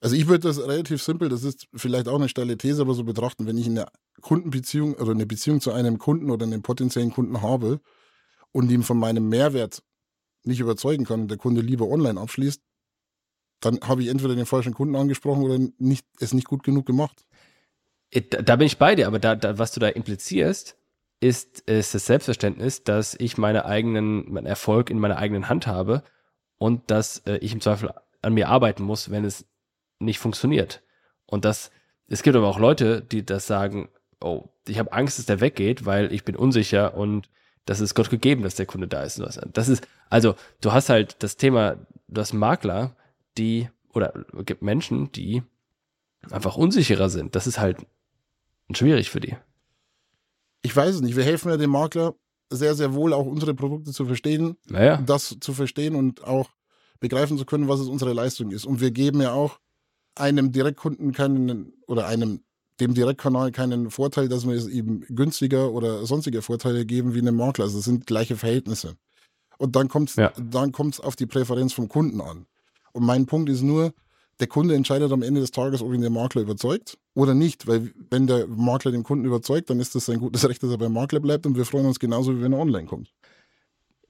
Also 0.00 0.14
ich 0.14 0.28
würde 0.28 0.46
das 0.46 0.60
relativ 0.60 1.02
simpel, 1.02 1.28
das 1.28 1.42
ist 1.42 1.66
vielleicht 1.74 2.06
auch 2.06 2.16
eine 2.16 2.28
steile 2.28 2.56
These, 2.56 2.82
aber 2.82 2.94
so 2.94 3.02
betrachten, 3.02 3.46
wenn 3.46 3.58
ich 3.58 3.66
eine 3.66 3.86
Kundenbeziehung 4.20 4.94
oder 4.94 5.10
eine 5.10 5.26
Beziehung 5.26 5.60
zu 5.60 5.72
einem 5.72 5.98
Kunden 5.98 6.30
oder 6.30 6.46
einem 6.46 6.62
potenziellen 6.62 7.12
Kunden 7.12 7.42
habe 7.42 7.80
und 8.58 8.72
ihm 8.72 8.82
von 8.82 8.98
meinem 8.98 9.28
Mehrwert 9.28 9.84
nicht 10.42 10.58
überzeugen 10.58 11.04
kann 11.04 11.20
und 11.20 11.30
der 11.30 11.38
Kunde 11.38 11.60
lieber 11.60 11.86
online 11.86 12.20
abschließt, 12.20 12.60
dann 13.60 13.78
habe 13.82 14.02
ich 14.02 14.08
entweder 14.08 14.34
den 14.34 14.46
falschen 14.46 14.74
Kunden 14.74 14.96
angesprochen 14.96 15.44
oder 15.44 15.60
nicht, 15.78 16.04
es 16.18 16.34
nicht 16.34 16.48
gut 16.48 16.64
genug 16.64 16.84
gemacht. 16.84 17.24
Äh, 18.10 18.22
da 18.22 18.56
bin 18.56 18.66
ich 18.66 18.76
bei 18.76 18.96
dir, 18.96 19.06
aber 19.06 19.20
da, 19.20 19.36
da, 19.36 19.58
was 19.58 19.70
du 19.70 19.78
da 19.78 19.86
implizierst, 19.86 20.76
ist, 21.20 21.60
ist 21.70 21.94
das 21.94 22.06
Selbstverständnis, 22.06 22.82
dass 22.82 23.14
ich 23.14 23.38
meine 23.38 23.64
eigenen, 23.64 24.28
meinen 24.32 24.46
Erfolg 24.46 24.90
in 24.90 24.98
meiner 24.98 25.18
eigenen 25.18 25.48
Hand 25.48 25.68
habe 25.68 26.02
und 26.58 26.90
dass 26.90 27.18
äh, 27.26 27.36
ich 27.36 27.52
im 27.52 27.60
Zweifel 27.60 27.94
an 28.22 28.34
mir 28.34 28.48
arbeiten 28.48 28.82
muss, 28.82 29.12
wenn 29.12 29.24
es 29.24 29.46
nicht 30.00 30.18
funktioniert. 30.18 30.82
Und 31.26 31.44
das, 31.44 31.70
es 32.08 32.24
gibt 32.24 32.34
aber 32.34 32.48
auch 32.48 32.58
Leute, 32.58 33.02
die 33.02 33.24
das 33.24 33.46
sagen, 33.46 33.88
oh, 34.20 34.48
ich 34.66 34.80
habe 34.80 34.92
Angst, 34.92 35.20
dass 35.20 35.26
der 35.26 35.40
weggeht, 35.40 35.86
weil 35.86 36.12
ich 36.12 36.24
bin 36.24 36.34
unsicher 36.34 36.96
und 36.96 37.30
das 37.68 37.80
ist 37.80 37.94
Gott 37.94 38.08
gegeben, 38.08 38.44
dass 38.44 38.54
der 38.54 38.64
Kunde 38.64 38.88
da 38.88 39.02
ist. 39.02 39.20
Das 39.52 39.68
ist, 39.68 39.86
also 40.08 40.36
du 40.62 40.72
hast 40.72 40.88
halt 40.88 41.22
das 41.22 41.36
Thema, 41.36 41.76
du 42.08 42.18
hast 42.18 42.32
Makler, 42.32 42.96
die, 43.36 43.68
oder 43.92 44.14
gibt 44.46 44.62
Menschen, 44.62 45.12
die 45.12 45.42
einfach 46.30 46.56
unsicherer 46.56 47.10
sind. 47.10 47.36
Das 47.36 47.46
ist 47.46 47.58
halt 47.58 47.84
schwierig 48.72 49.10
für 49.10 49.20
die. 49.20 49.36
Ich 50.62 50.74
weiß 50.74 50.94
es 50.94 51.00
nicht. 51.02 51.14
Wir 51.14 51.24
helfen 51.24 51.50
ja 51.50 51.58
dem 51.58 51.68
Makler 51.68 52.14
sehr, 52.48 52.74
sehr 52.74 52.94
wohl, 52.94 53.12
auch 53.12 53.26
unsere 53.26 53.52
Produkte 53.54 53.92
zu 53.92 54.06
verstehen, 54.06 54.56
naja. 54.66 55.02
das 55.04 55.36
zu 55.38 55.52
verstehen 55.52 55.94
und 55.94 56.24
auch 56.24 56.48
begreifen 57.00 57.36
zu 57.36 57.44
können, 57.44 57.68
was 57.68 57.80
es 57.80 57.88
unsere 57.88 58.14
Leistung 58.14 58.50
ist. 58.50 58.64
Und 58.64 58.80
wir 58.80 58.92
geben 58.92 59.20
ja 59.20 59.32
auch 59.32 59.60
einem 60.14 60.52
Direktkunden 60.52 61.12
keinen 61.12 61.74
oder 61.86 62.06
einem 62.06 62.40
dem 62.80 62.94
Direktkanal 62.94 63.50
keinen 63.50 63.90
Vorteil, 63.90 64.28
dass 64.28 64.46
wir 64.46 64.54
es 64.54 64.68
ihm 64.68 65.04
günstiger 65.08 65.72
oder 65.72 66.06
sonstige 66.06 66.42
Vorteile 66.42 66.86
geben 66.86 67.14
wie 67.14 67.20
einem 67.20 67.36
Makler. 67.36 67.64
Also 67.64 67.78
es 67.78 67.84
sind 67.84 68.06
gleiche 68.06 68.36
Verhältnisse. 68.36 68.96
Und 69.58 69.74
dann 69.74 69.88
kommt 69.88 70.10
es 70.10 70.16
ja. 70.16 70.32
dann 70.40 70.72
kommt's 70.72 71.00
auf 71.00 71.16
die 71.16 71.26
Präferenz 71.26 71.72
vom 71.72 71.88
Kunden 71.88 72.20
an. 72.20 72.46
Und 72.92 73.04
mein 73.04 73.26
Punkt 73.26 73.50
ist 73.50 73.62
nur, 73.62 73.92
der 74.40 74.46
Kunde 74.46 74.74
entscheidet 74.74 75.10
am 75.10 75.22
Ende 75.22 75.40
des 75.40 75.50
Tages, 75.50 75.82
ob 75.82 75.92
ihn 75.92 76.00
der 76.00 76.10
Makler 76.10 76.42
überzeugt 76.42 76.96
oder 77.14 77.34
nicht. 77.34 77.66
Weil 77.66 77.92
wenn 78.10 78.28
der 78.28 78.46
Makler 78.46 78.92
den 78.92 79.02
Kunden 79.02 79.24
überzeugt, 79.24 79.68
dann 79.68 79.80
ist 79.80 79.94
das 79.94 80.06
sein 80.06 80.20
gutes 80.20 80.48
Recht, 80.48 80.62
dass 80.62 80.70
er 80.70 80.78
beim 80.78 80.92
Makler 80.92 81.20
bleibt 81.20 81.44
und 81.46 81.56
wir 81.56 81.64
freuen 81.64 81.86
uns 81.86 81.98
genauso, 81.98 82.36
wie 82.36 82.42
wenn 82.42 82.52
er 82.52 82.60
online 82.60 82.86
kommt. 82.86 83.12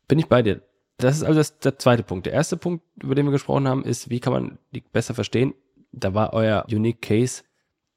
Bin 0.06 0.18
ich 0.18 0.26
bei 0.26 0.42
dir. 0.42 0.62
Das 0.98 1.16
ist 1.16 1.22
also 1.22 1.38
das, 1.38 1.58
der 1.60 1.78
zweite 1.78 2.02
Punkt. 2.02 2.26
Der 2.26 2.32
erste 2.32 2.56
Punkt, 2.56 2.84
über 3.02 3.14
den 3.14 3.24
wir 3.26 3.32
gesprochen 3.32 3.68
haben, 3.68 3.84
ist, 3.84 4.10
wie 4.10 4.20
kann 4.20 4.32
man 4.32 4.58
die 4.74 4.80
besser 4.80 5.14
verstehen? 5.14 5.54
Da 5.92 6.12
war 6.12 6.32
euer 6.34 6.66
Unique 6.70 7.00
Case 7.00 7.44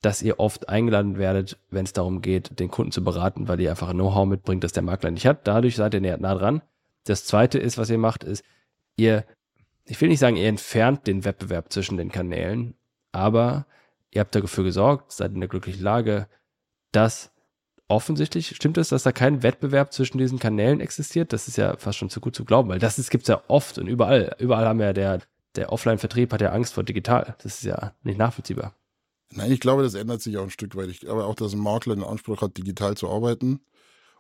dass 0.02 0.22
ihr 0.22 0.40
oft 0.40 0.68
eingeladen 0.68 1.18
werdet, 1.18 1.58
wenn 1.70 1.86
es 1.86 1.94
darum 1.94 2.22
geht, 2.22 2.60
den 2.60 2.72
Kunden 2.72 2.92
zu 2.92 3.04
beraten, 3.04 3.48
weil 3.48 3.60
ihr 3.60 3.70
einfach 3.70 3.90
ein 3.90 3.96
Know-how 3.96 4.26
mitbringt, 4.26 4.64
das 4.64 4.72
der 4.72 4.84
Makler 4.84 5.12
nicht 5.12 5.28
hat. 5.28 5.48
Dadurch 5.48 5.76
seid 5.76 5.94
ihr 5.94 6.02
nah 6.18 6.36
dran. 6.36 6.62
Das 7.06 7.26
zweite 7.26 7.60
ist, 7.60 7.78
was 7.78 7.90
ihr 7.90 7.98
macht, 7.98 8.24
ist, 8.24 8.44
ihr, 8.96 9.26
ich 9.86 10.00
will 10.02 10.10
nicht 10.10 10.20
sagen, 10.20 10.38
ihr 10.38 10.48
entfernt 10.48 11.06
den 11.06 11.24
Wettbewerb 11.24 11.72
zwischen 11.72 11.98
den 11.98 12.12
Kanälen, 12.12 12.76
aber 13.12 13.66
ihr 14.10 14.22
habt 14.22 14.34
dafür 14.34 14.64
gesorgt, 14.64 15.12
seid 15.12 15.34
in 15.34 15.40
der 15.40 15.50
glücklichen 15.50 15.84
Lage, 15.84 16.28
dass 16.92 17.32
offensichtlich 17.88 18.56
stimmt 18.56 18.78
es, 18.78 18.90
dass 18.90 19.04
da 19.04 19.12
kein 19.12 19.44
Wettbewerb 19.44 19.94
zwischen 19.94 20.18
diesen 20.18 20.40
Kanälen 20.40 20.80
existiert. 20.80 21.34
Das 21.34 21.48
ist 21.48 21.58
ja 21.58 21.76
fast 21.78 21.98
schon 21.98 22.10
zu 22.10 22.22
gut 22.22 22.36
zu 22.36 22.46
glauben, 22.46 22.70
weil 22.70 22.80
das 22.80 23.10
gibt 23.10 23.24
es 23.24 23.28
ja 23.28 23.42
oft 23.48 23.78
und 23.78 23.88
überall. 23.88 24.36
Überall 24.40 24.66
haben 24.66 24.80
ja 24.80 24.94
der, 24.94 25.22
der 25.56 25.72
Offline-Vertrieb 25.72 26.34
hat 26.34 26.42
ja 26.42 26.52
Angst 26.52 26.74
vor 26.74 26.84
digital. 26.84 27.36
Das 27.44 27.56
ist 27.56 27.64
ja 27.64 27.94
nicht 28.04 28.18
nachvollziehbar. 28.18 28.74
Nein, 29.32 29.52
ich 29.52 29.60
glaube, 29.60 29.84
das 29.84 29.94
ändert 29.94 30.22
sich 30.22 30.38
auch 30.38 30.44
ein 30.44 30.50
Stück 30.50 30.76
weit. 30.76 30.90
Ich 30.90 31.00
glaube 31.00 31.26
auch, 31.26 31.36
dass 31.36 31.54
ein 31.54 31.60
Makler 31.60 31.96
den 31.96 32.04
Anspruch 32.04 32.42
hat, 32.42 32.58
digital 32.58 32.96
zu 32.98 33.10
arbeiten. 33.10 33.62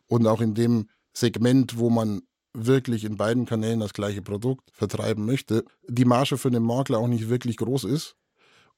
Und 0.08 0.26
auch 0.28 0.42
in 0.42 0.54
dem 0.54 0.90
Segment, 1.14 1.78
wo 1.78 1.90
man 1.90 2.22
wirklich 2.54 3.04
in 3.06 3.18
beiden 3.18 3.46
Kanälen 3.46 3.80
das 3.80 3.94
gleiche 3.94 4.22
Produkt 4.22 4.70
vertreiben 4.74 5.26
möchte, 5.26 5.64
die 5.88 6.06
Marge 6.06 6.38
für 6.38 6.52
den 6.52 6.64
Makler 6.64 7.00
auch 7.00 7.08
nicht 7.08 7.30
wirklich 7.30 7.58
groß 7.58 7.86
ist 7.86 8.16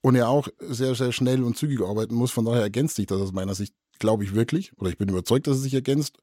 und 0.01 0.15
er 0.15 0.29
auch 0.29 0.47
sehr, 0.59 0.95
sehr 0.95 1.11
schnell 1.11 1.43
und 1.43 1.57
zügig 1.57 1.81
arbeiten 1.81 2.15
muss. 2.15 2.31
Von 2.31 2.45
daher 2.45 2.61
ergänzt 2.61 2.95
sich 2.95 3.07
das 3.07 3.21
aus 3.21 3.31
meiner 3.31 3.55
Sicht, 3.55 3.73
glaube 3.99 4.23
ich 4.23 4.35
wirklich, 4.35 4.77
oder 4.77 4.89
ich 4.89 4.97
bin 4.97 5.09
überzeugt, 5.09 5.47
dass 5.47 5.57
es 5.57 5.63
sich 5.63 5.73
ergänzt. 5.73 6.17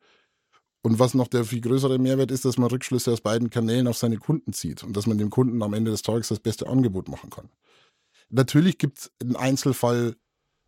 Und 0.83 0.99
was 0.99 1.14
noch 1.14 1.29
der 1.29 1.44
viel 1.44 1.61
größere 1.61 1.99
Mehrwert 1.99 2.31
ist, 2.31 2.44
dass 2.44 2.57
man 2.57 2.70
Rückschlüsse 2.70 3.12
aus 3.12 3.20
beiden 3.20 3.51
Kanälen 3.51 3.87
auf 3.87 3.99
seine 3.99 4.16
Kunden 4.16 4.53
zieht 4.53 4.83
und 4.83 4.96
dass 4.96 5.07
man 5.07 5.18
dem 5.18 5.31
Kunden 5.31 5.62
am 5.62 5.75
Ende 5.75 5.90
des 5.90 6.03
Tages 6.03 6.29
das 6.29 6.40
beste 6.40 6.68
Angebot 6.68 7.09
machen 7.09 7.31
kann. 7.31 7.51
Natürlich 8.31 8.79
gibt 8.79 8.99
es 8.99 9.12
einen 9.21 9.37
Einzelfall, 9.37 10.16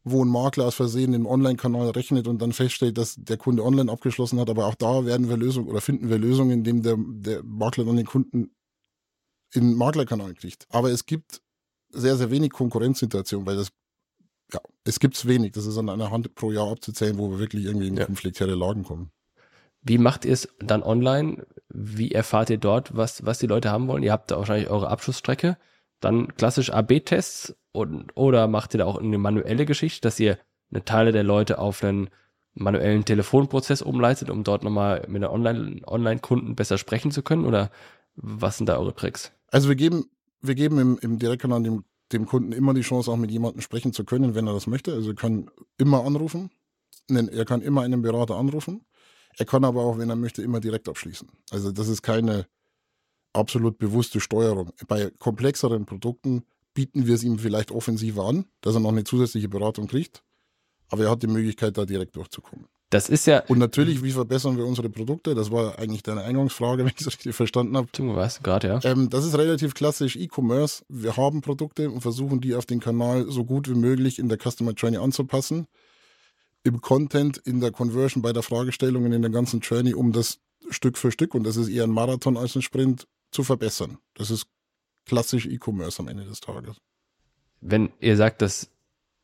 wo 0.04 0.24
ein 0.24 0.28
Makler 0.28 0.66
aus 0.66 0.74
Versehen 0.74 1.14
im 1.14 1.26
Online-Kanal 1.26 1.90
rechnet 1.90 2.26
und 2.26 2.42
dann 2.42 2.52
feststellt, 2.52 2.98
dass 2.98 3.14
der 3.16 3.36
Kunde 3.36 3.64
online 3.64 3.90
abgeschlossen 3.90 4.40
hat. 4.40 4.50
Aber 4.50 4.66
auch 4.66 4.74
da 4.74 5.06
werden 5.06 5.28
wir 5.28 5.36
Lösungen 5.36 5.68
oder 5.68 5.80
finden 5.80 6.08
wir 6.08 6.18
Lösungen, 6.18 6.50
indem 6.50 6.82
der, 6.82 6.96
der 6.98 7.42
Makler 7.44 7.84
dann 7.84 7.96
den 7.96 8.06
Kunden 8.06 8.50
in 9.54 9.70
den 9.70 9.74
Maklerkanal 9.76 10.34
kriegt. 10.34 10.66
Aber 10.70 10.90
es 10.90 11.06
gibt 11.06 11.40
sehr, 11.90 12.16
sehr 12.16 12.30
wenig 12.30 12.50
Konkurrenzsituationen, 12.50 13.46
weil 13.46 13.56
das, 13.56 13.68
ja, 14.52 14.60
es 14.84 14.98
gibt 14.98 15.16
es 15.16 15.26
wenig. 15.26 15.52
Das 15.52 15.66
ist 15.66 15.78
an 15.78 15.88
einer 15.88 16.10
Hand 16.10 16.34
pro 16.34 16.50
Jahr 16.50 16.70
abzuzählen, 16.70 17.18
wo 17.18 17.30
wir 17.30 17.38
wirklich 17.38 17.66
irgendwie 17.66 17.88
in 17.88 17.96
ja. 17.96 18.06
konfliktäre 18.06 18.54
Lagen 18.54 18.82
kommen. 18.82 19.12
Wie 19.82 19.98
macht 19.98 20.24
ihr 20.24 20.32
es 20.32 20.48
dann 20.58 20.82
online? 20.82 21.46
Wie 21.68 22.12
erfahrt 22.12 22.50
ihr 22.50 22.58
dort, 22.58 22.96
was, 22.96 23.24
was 23.26 23.38
die 23.38 23.46
Leute 23.46 23.70
haben 23.70 23.88
wollen? 23.88 24.02
Ihr 24.02 24.12
habt 24.12 24.30
da 24.30 24.38
wahrscheinlich 24.38 24.70
eure 24.70 24.88
Abschlussstrecke 24.88 25.58
dann 26.02 26.34
klassisch 26.34 26.70
AB-Tests 26.70 27.54
und, 27.72 28.12
oder 28.14 28.48
macht 28.48 28.74
ihr 28.74 28.78
da 28.78 28.84
auch 28.84 28.98
eine 28.98 29.18
manuelle 29.18 29.64
Geschichte, 29.64 30.02
dass 30.02 30.20
ihr 30.20 30.38
eine 30.70 30.84
Teile 30.84 31.12
der 31.12 31.22
Leute 31.22 31.58
auf 31.58 31.82
einen 31.82 32.10
manuellen 32.54 33.04
Telefonprozess 33.04 33.82
umleitet, 33.82 34.28
um 34.28 34.44
dort 34.44 34.62
nochmal 34.62 35.04
mit 35.08 35.22
einer 35.22 35.32
Online-Kunden 35.32 35.86
Online 35.86 36.54
besser 36.54 36.76
sprechen 36.76 37.10
zu 37.10 37.22
können? 37.22 37.46
Oder 37.46 37.70
was 38.14 38.58
sind 38.58 38.68
da 38.68 38.76
eure 38.76 38.94
Tricks? 38.94 39.32
Also 39.48 39.68
wir 39.68 39.76
geben, 39.76 40.04
wir 40.40 40.54
geben 40.54 40.78
im, 40.78 40.98
im 41.00 41.18
Direktkanal 41.18 41.62
dem, 41.62 41.84
dem 42.12 42.26
Kunden 42.26 42.52
immer 42.52 42.74
die 42.74 42.82
Chance, 42.82 43.10
auch 43.10 43.16
mit 43.16 43.30
jemandem 43.30 43.62
sprechen 43.62 43.92
zu 43.92 44.04
können, 44.04 44.34
wenn 44.34 44.46
er 44.46 44.54
das 44.54 44.66
möchte. 44.66 44.92
Also 44.92 45.10
er 45.10 45.16
kann 45.16 45.50
immer 45.78 46.04
anrufen. 46.04 46.50
Er 47.08 47.44
kann 47.44 47.62
immer 47.62 47.82
einen 47.82 48.02
Berater 48.02 48.36
anrufen. 48.36 48.84
Er 49.38 49.46
kann 49.46 49.64
aber 49.64 49.82
auch, 49.82 49.98
wenn 49.98 50.10
er 50.10 50.16
möchte, 50.16 50.42
immer 50.42 50.60
direkt 50.60 50.88
abschließen. 50.88 51.28
Also 51.50 51.72
das 51.72 51.88
ist 51.88 52.02
keine, 52.02 52.46
absolut 53.32 53.78
bewusste 53.78 54.20
Steuerung. 54.20 54.70
Bei 54.88 55.10
komplexeren 55.18 55.86
Produkten 55.86 56.44
bieten 56.74 57.06
wir 57.06 57.14
es 57.14 57.24
ihm 57.24 57.38
vielleicht 57.38 57.70
offensiver 57.70 58.24
an, 58.24 58.46
dass 58.60 58.74
er 58.74 58.80
noch 58.80 58.90
eine 58.90 59.04
zusätzliche 59.04 59.48
Beratung 59.48 59.86
kriegt, 59.86 60.22
aber 60.88 61.04
er 61.04 61.10
hat 61.10 61.22
die 61.22 61.28
Möglichkeit, 61.28 61.76
da 61.76 61.84
direkt 61.84 62.16
durchzukommen. 62.16 62.66
Das 62.92 63.08
ist 63.08 63.26
ja. 63.26 63.42
Und 63.48 63.58
natürlich, 63.58 64.02
wie 64.02 64.10
verbessern 64.10 64.58
wir 64.58 64.66
unsere 64.66 64.90
Produkte? 64.90 65.34
Das 65.34 65.50
war 65.50 65.78
eigentlich 65.78 66.02
deine 66.02 66.22
Eingangsfrage, 66.22 66.84
wenn 66.84 66.92
ich 66.94 67.00
es 67.00 67.06
richtig 67.06 67.34
verstanden 67.34 67.76
habe. 67.76 67.88
Du 67.90 68.14
weißt 68.14 68.44
gerade, 68.44 68.68
ja. 68.68 68.80
Ähm, 68.84 69.08
das 69.08 69.24
ist 69.24 69.36
relativ 69.36 69.72
klassisch 69.72 70.16
E-Commerce. 70.16 70.84
Wir 70.90 71.16
haben 71.16 71.40
Produkte 71.40 71.90
und 71.90 72.02
versuchen 72.02 72.42
die 72.42 72.54
auf 72.54 72.66
den 72.66 72.80
Kanal 72.80 73.24
so 73.30 73.44
gut 73.44 73.68
wie 73.68 73.74
möglich 73.74 74.18
in 74.18 74.28
der 74.28 74.38
Customer 74.38 74.72
Journey 74.72 74.98
anzupassen. 74.98 75.66
Im 76.64 76.82
Content, 76.82 77.38
in 77.38 77.60
der 77.60 77.72
Conversion, 77.72 78.22
bei 78.22 78.34
der 78.34 78.42
Fragestellung 78.42 79.06
und 79.06 79.12
in 79.12 79.22
der 79.22 79.30
ganzen 79.30 79.60
Journey, 79.60 79.94
um 79.94 80.12
das 80.12 80.38
Stück 80.68 80.98
für 80.98 81.10
Stück, 81.10 81.34
und 81.34 81.44
das 81.44 81.56
ist 81.56 81.68
eher 81.68 81.84
ein 81.84 81.90
Marathon 81.90 82.36
als 82.36 82.54
ein 82.54 82.62
Sprint, 82.62 83.06
zu 83.32 83.42
verbessern. 83.42 83.98
Das 84.14 84.30
ist 84.30 84.46
klassisch 85.06 85.46
E-Commerce 85.46 86.00
am 86.00 86.08
Ende 86.08 86.24
des 86.24 86.40
Tages. 86.40 86.76
Wenn 87.60 87.90
ihr 88.00 88.16
sagt, 88.16 88.42
dass 88.42 88.70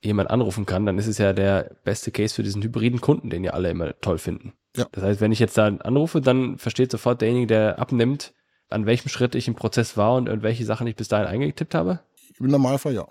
jemand 0.01 0.31
anrufen 0.31 0.66
kann, 0.66 0.87
dann 0.87 0.99
ist 0.99 1.07
es 1.07 1.18
ja 1.18 1.33
der 1.33 1.77
beste 1.85 2.11
Case 2.11 2.35
für 2.35 2.42
diesen 2.42 2.62
hybriden 2.62 3.01
Kunden, 3.01 3.31
den 3.31 3.44
ja 3.44 3.53
alle 3.53 3.71
immer 3.71 3.99
toll 4.01 4.18
finden. 4.18 4.53
Ja. 4.77 4.87
Das 4.92 5.03
heißt, 5.03 5.21
wenn 5.21 5.33
ich 5.33 5.38
jetzt 5.38 5.59
da 5.59 5.66
anrufe, 5.66 6.21
dann 6.21 6.59
versteht 6.59 6.90
sofort 6.90 7.21
derjenige, 7.21 7.47
der 7.49 7.79
abnimmt, 7.79 8.33
an 8.68 8.87
welchem 8.87 9.09
Schritt 9.09 9.35
ich 9.35 9.49
im 9.49 9.55
Prozess 9.55 9.97
war 9.97 10.14
und, 10.14 10.29
und 10.29 10.42
welche 10.42 10.64
Sachen 10.64 10.87
ich 10.87 10.94
bis 10.94 11.09
dahin 11.09 11.27
eingetippt 11.27 11.75
habe? 11.75 12.01
Im 12.38 12.47
Normalfall 12.47 12.94
ja. 12.94 13.09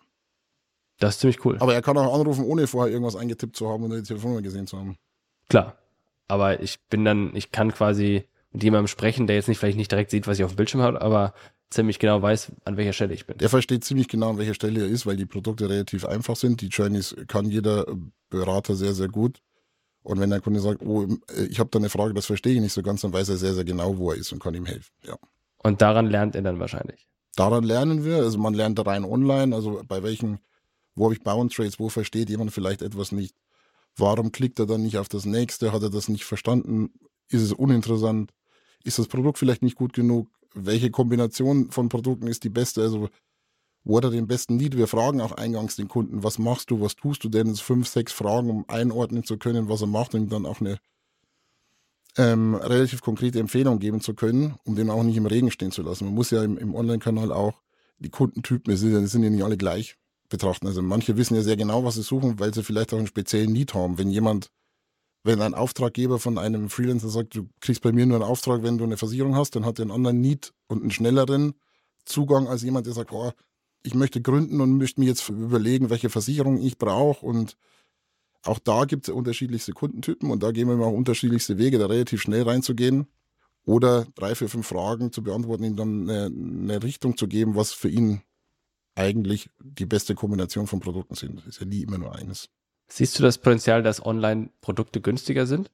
Das 0.99 1.15
ist 1.15 1.21
ziemlich 1.21 1.43
cool. 1.45 1.57
Aber 1.59 1.73
er 1.73 1.81
kann 1.81 1.97
auch 1.97 2.19
anrufen, 2.19 2.45
ohne 2.45 2.67
vorher 2.67 2.91
irgendwas 2.91 3.15
eingetippt 3.15 3.55
zu 3.55 3.67
haben 3.69 3.83
und 3.83 3.91
die 3.91 4.03
Telefonnummer 4.03 4.41
gesehen 4.41 4.65
zu 4.65 4.77
haben. 4.77 4.97
Klar. 5.49 5.77
Aber 6.27 6.61
ich 6.61 6.79
bin 6.89 7.05
dann, 7.05 7.35
ich 7.35 7.51
kann 7.51 7.73
quasi 7.73 8.25
mit 8.57 8.63
jemandem 8.63 8.87
sprechen, 8.87 9.27
der 9.27 9.35
jetzt 9.35 9.47
nicht 9.47 9.59
vielleicht 9.59 9.77
nicht 9.77 9.91
direkt 9.91 10.09
sieht, 10.09 10.25
was 10.25 10.39
ich 10.39 10.43
auf 10.43 10.53
dem 10.53 10.55
Bildschirm 10.55 10.81
habe, 10.81 10.99
aber 10.99 11.35
ziemlich 11.69 11.99
genau 11.99 12.23
weiß, 12.23 12.53
an 12.65 12.75
welcher 12.75 12.91
Stelle 12.91 13.13
ich 13.13 13.27
bin. 13.27 13.37
Der 13.37 13.49
versteht 13.49 13.83
ziemlich 13.83 14.07
genau, 14.07 14.31
an 14.31 14.39
welcher 14.39 14.55
Stelle 14.55 14.79
er 14.79 14.87
ist, 14.87 15.05
weil 15.05 15.15
die 15.15 15.27
Produkte 15.27 15.69
relativ 15.69 16.05
einfach 16.05 16.35
sind. 16.35 16.61
Die 16.61 16.69
Journeys 16.69 17.15
kann 17.27 17.51
jeder 17.51 17.85
Berater 18.31 18.75
sehr, 18.75 18.93
sehr 18.93 19.09
gut. 19.09 19.41
Und 20.01 20.19
wenn 20.19 20.31
der 20.31 20.41
Kunde 20.41 20.59
sagt, 20.59 20.81
oh, 20.81 21.05
ich 21.49 21.59
habe 21.59 21.69
da 21.69 21.77
eine 21.77 21.89
Frage, 21.89 22.15
das 22.15 22.25
verstehe 22.25 22.55
ich 22.55 22.61
nicht 22.61 22.73
so 22.73 22.81
ganz, 22.81 23.01
dann 23.01 23.13
weiß 23.13 23.29
er 23.29 23.37
sehr, 23.37 23.53
sehr 23.53 23.63
genau, 23.63 23.95
wo 23.99 24.09
er 24.09 24.17
ist 24.17 24.31
und 24.31 24.41
kann 24.41 24.55
ihm 24.55 24.65
helfen. 24.65 24.91
Ja. 25.03 25.17
Und 25.61 25.83
daran 25.83 26.07
lernt 26.07 26.35
er 26.35 26.41
dann 26.41 26.59
wahrscheinlich. 26.59 27.07
Daran 27.35 27.63
lernen 27.63 28.03
wir. 28.03 28.17
Also 28.17 28.39
man 28.39 28.55
lernt 28.55 28.83
rein 28.83 29.05
online, 29.05 29.55
also 29.55 29.83
bei 29.87 30.01
welchen, 30.01 30.39
wo 30.95 31.03
habe 31.05 31.13
ich 31.13 31.21
Bound 31.21 31.53
Trades, 31.53 31.77
wo 31.79 31.89
versteht 31.89 32.31
jemand 32.31 32.53
vielleicht 32.53 32.81
etwas 32.81 33.11
nicht. 33.11 33.35
Warum 33.97 34.31
klickt 34.31 34.57
er 34.57 34.65
dann 34.65 34.81
nicht 34.81 34.97
auf 34.97 35.09
das 35.09 35.25
nächste? 35.25 35.73
Hat 35.73 35.83
er 35.83 35.91
das 35.91 36.09
nicht 36.09 36.23
verstanden? 36.23 36.89
Ist 37.29 37.43
es 37.43 37.53
uninteressant? 37.53 38.31
Ist 38.87 38.99
das 38.99 39.07
Produkt 39.07 39.37
vielleicht 39.37 39.61
nicht 39.61 39.75
gut 39.75 39.93
genug? 39.93 40.27
welche 40.65 40.91
Kombination 40.91 41.71
von 41.71 41.89
Produkten 41.89 42.27
ist 42.27 42.43
die 42.43 42.49
beste, 42.49 42.81
also 42.81 43.09
wo 43.83 43.97
hat 43.97 44.03
er 44.03 44.11
den 44.11 44.27
besten 44.27 44.57
Need? 44.57 44.75
Wir 44.75 44.87
fragen 44.87 45.21
auch 45.21 45.31
eingangs 45.31 45.77
den 45.77 45.87
Kunden, 45.87 46.23
was 46.23 46.39
machst 46.39 46.71
du, 46.71 46.81
was 46.81 46.95
tust 46.95 47.23
du 47.23 47.29
denn? 47.29 47.47
Es 47.47 47.61
fünf, 47.61 47.87
sechs 47.87 48.11
Fragen, 48.11 48.49
um 48.49 48.65
einordnen 48.67 49.23
zu 49.23 49.37
können, 49.37 49.69
was 49.69 49.81
er 49.81 49.87
macht 49.87 50.13
und 50.13 50.29
dann 50.29 50.45
auch 50.45 50.59
eine 50.59 50.77
ähm, 52.17 52.55
relativ 52.55 53.01
konkrete 53.01 53.39
Empfehlung 53.39 53.79
geben 53.79 54.01
zu 54.01 54.13
können, 54.13 54.55
um 54.65 54.75
den 54.75 54.89
auch 54.89 55.03
nicht 55.03 55.15
im 55.15 55.25
Regen 55.25 55.51
stehen 55.51 55.71
zu 55.71 55.83
lassen. 55.83 56.05
Man 56.05 56.15
muss 56.15 56.31
ja 56.31 56.43
im, 56.43 56.57
im 56.57 56.75
Online-Kanal 56.75 57.31
auch 57.31 57.61
die 57.99 58.09
Kundentypen, 58.09 58.71
die 58.71 58.77
sind, 58.77 59.07
sind 59.07 59.23
ja 59.23 59.29
nicht 59.29 59.43
alle 59.43 59.57
gleich 59.57 59.95
betrachten. 60.27 60.67
Also 60.67 60.81
manche 60.81 61.15
wissen 61.15 61.35
ja 61.35 61.41
sehr 61.41 61.55
genau, 61.55 61.85
was 61.85 61.95
sie 61.95 62.01
suchen, 62.01 62.39
weil 62.39 62.53
sie 62.53 62.63
vielleicht 62.63 62.93
auch 62.93 62.97
einen 62.97 63.07
speziellen 63.07 63.53
Need 63.53 63.73
haben. 63.73 63.97
Wenn 63.97 64.09
jemand 64.09 64.51
wenn 65.27 65.41
ein 65.41 65.53
Auftraggeber 65.53 66.19
von 66.19 66.37
einem 66.37 66.69
Freelancer 66.69 67.09
sagt, 67.09 67.35
du 67.35 67.49
kriegst 67.59 67.81
bei 67.81 67.91
mir 67.91 68.05
nur 68.05 68.15
einen 68.15 68.23
Auftrag, 68.23 68.63
wenn 68.63 68.77
du 68.77 68.85
eine 68.85 68.95
Versicherung 68.95 69.35
hast, 69.35 69.55
dann 69.57 69.65
hat 69.65 69.77
er 69.77 69.83
einen 69.83 69.91
anderen 69.91 70.21
Need 70.21 70.53
und 70.67 70.81
einen 70.81 70.91
schnelleren 70.91 71.53
Zugang 72.05 72.47
als 72.47 72.63
jemand, 72.63 72.87
der 72.87 72.93
sagt, 72.93 73.11
oh, 73.11 73.33
ich 73.83 73.93
möchte 73.93 74.21
gründen 74.21 74.61
und 74.61 74.77
möchte 74.77 75.01
mir 75.01 75.07
jetzt 75.07 75.27
überlegen, 75.27 75.89
welche 75.89 76.09
Versicherung 76.09 76.57
ich 76.61 76.77
brauche. 76.77 77.25
Und 77.25 77.57
auch 78.43 78.57
da 78.59 78.85
gibt 78.85 79.09
es 79.09 79.13
unterschiedlichste 79.13 79.73
Kundentypen 79.73 80.31
und 80.31 80.43
da 80.43 80.51
gehen 80.51 80.69
wir 80.69 80.77
mal 80.77 80.85
unterschiedlichste 80.85 81.57
Wege, 81.57 81.77
da 81.77 81.87
relativ 81.87 82.21
schnell 82.21 82.43
reinzugehen 82.43 83.07
oder 83.65 84.05
drei, 84.15 84.33
vier, 84.33 84.47
fünf 84.47 84.67
Fragen 84.67 85.11
zu 85.11 85.23
beantworten, 85.23 85.65
ihm 85.65 85.75
dann 85.75 86.09
eine, 86.09 86.25
eine 86.27 86.83
Richtung 86.83 87.17
zu 87.17 87.27
geben, 87.27 87.55
was 87.55 87.73
für 87.73 87.89
ihn 87.89 88.21
eigentlich 88.95 89.49
die 89.59 89.85
beste 89.85 90.15
Kombination 90.15 90.67
von 90.67 90.79
Produkten 90.79 91.15
sind. 91.15 91.39
Das 91.39 91.47
ist 91.47 91.59
ja 91.59 91.65
nie 91.65 91.81
immer 91.81 91.97
nur 91.97 92.15
eines. 92.15 92.49
Siehst 92.87 93.17
du 93.19 93.23
das 93.23 93.37
Potenzial, 93.37 93.83
dass 93.83 94.05
Online-Produkte 94.05 95.01
günstiger 95.01 95.45
sind? 95.45 95.71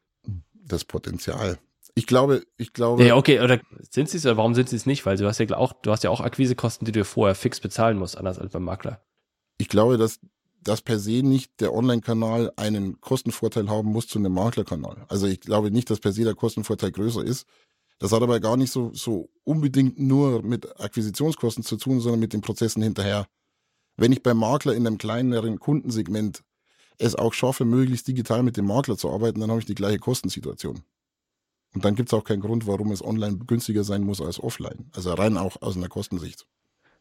Das 0.54 0.84
Potenzial. 0.84 1.60
Ich 1.96 2.08
glaube, 2.08 2.44
ich 2.58 2.74
glaube. 2.74 3.06
Ja, 3.06 3.16
okay, 3.16 3.40
oder 3.40 3.60
sind 3.90 4.10
sie 4.10 4.18
es 4.18 4.26
oder 4.26 4.38
warum 4.38 4.56
sind 4.56 4.70
sie 4.70 4.76
es 4.76 4.86
nicht? 4.86 5.06
Weil 5.06 5.18
du 5.18 5.28
hast 5.28 5.38
ja 5.40 5.56
auch, 5.56 5.74
du 5.74 5.92
hast 5.92 6.04
ja 6.04 6.10
auch 6.10 6.22
Akquisekosten, 6.22 6.86
die 6.86 6.92
du 6.92 7.06
vorher 7.06 7.36
fix 7.36 7.60
bezahlen 7.60 7.98
musst, 7.98 8.18
anders 8.18 8.40
als 8.40 8.52
beim 8.52 8.64
Makler. 8.64 9.04
Ich 9.60 9.70
glaube, 9.70 9.98
dass, 9.98 10.20
dass 10.62 10.82
per 10.82 10.98
se 10.98 11.22
nicht 11.22 11.62
der 11.62 11.74
Online-Kanal 11.74 12.52
einen 12.56 13.00
Kostenvorteil 13.00 13.70
haben 13.70 13.90
muss 13.90 14.08
zu 14.08 14.18
einem 14.18 14.34
Maklerkanal. 14.34 15.06
Also 15.08 15.28
ich 15.28 15.40
glaube 15.40 15.70
nicht, 15.70 15.90
dass 15.90 16.00
per 16.00 16.14
se 16.14 16.24
der 16.24 16.36
Kostenvorteil 16.36 16.92
größer 16.92 17.24
ist. 17.24 17.46
Das 18.00 18.12
hat 18.12 18.24
aber 18.24 18.40
gar 18.40 18.58
nicht 18.58 18.72
so, 18.72 18.92
so 18.94 19.30
unbedingt 19.44 20.00
nur 20.00 20.42
mit 20.42 20.80
Akquisitionskosten 20.82 21.64
zu 21.64 21.78
tun, 21.78 22.00
sondern 22.00 22.20
mit 22.20 22.34
den 22.34 22.42
Prozessen 22.42 22.82
hinterher. 22.82 23.28
Wenn 23.98 24.12
ich 24.12 24.24
beim 24.24 24.38
Makler 24.38 24.74
in 24.74 24.88
einem 24.88 24.98
kleineren 24.98 25.60
Kundensegment 25.60 26.44
es 26.98 27.16
auch 27.16 27.34
schaffe, 27.34 27.66
möglichst 27.66 28.08
digital 28.08 28.44
mit 28.44 28.58
dem 28.58 28.66
Makler 28.66 28.98
zu 28.98 29.10
arbeiten, 29.10 29.40
dann 29.40 29.50
habe 29.50 29.60
ich 29.60 29.66
die 29.66 29.76
gleiche 29.76 30.00
Kostensituation. 30.00 30.84
Und 31.74 31.86
dann 31.86 31.96
gibt 31.96 32.10
es 32.10 32.14
auch 32.14 32.24
keinen 32.24 32.42
Grund, 32.42 32.68
warum 32.68 32.92
es 32.92 33.04
online 33.04 33.38
günstiger 33.38 33.84
sein 33.84 34.04
muss 34.04 34.22
als 34.22 34.40
offline. 34.40 34.92
Also 34.94 35.14
rein 35.14 35.38
auch 35.38 35.62
aus 35.62 35.76
einer 35.76 35.90
Kostensicht. 35.90 36.46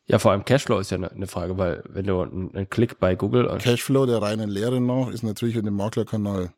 Ja, 0.07 0.19
vor 0.19 0.33
allem 0.33 0.45
Cashflow 0.45 0.79
ist 0.79 0.91
ja 0.91 0.97
eine 0.97 1.11
ne 1.15 1.27
Frage, 1.27 1.59
weil 1.59 1.85
wenn 1.89 2.07
du 2.07 2.21
einen 2.21 2.69
Klick 2.69 2.99
bei 2.99 3.15
Google. 3.15 3.57
Cashflow 3.59 4.07
der 4.07 4.21
reinen 4.21 4.51
Lehre 4.51 4.81
nach 4.81 5.09
ist 5.09 5.23
natürlich 5.23 5.57
in 5.57 5.65
dem 5.65 5.77
Maklerkanal 5.77 6.53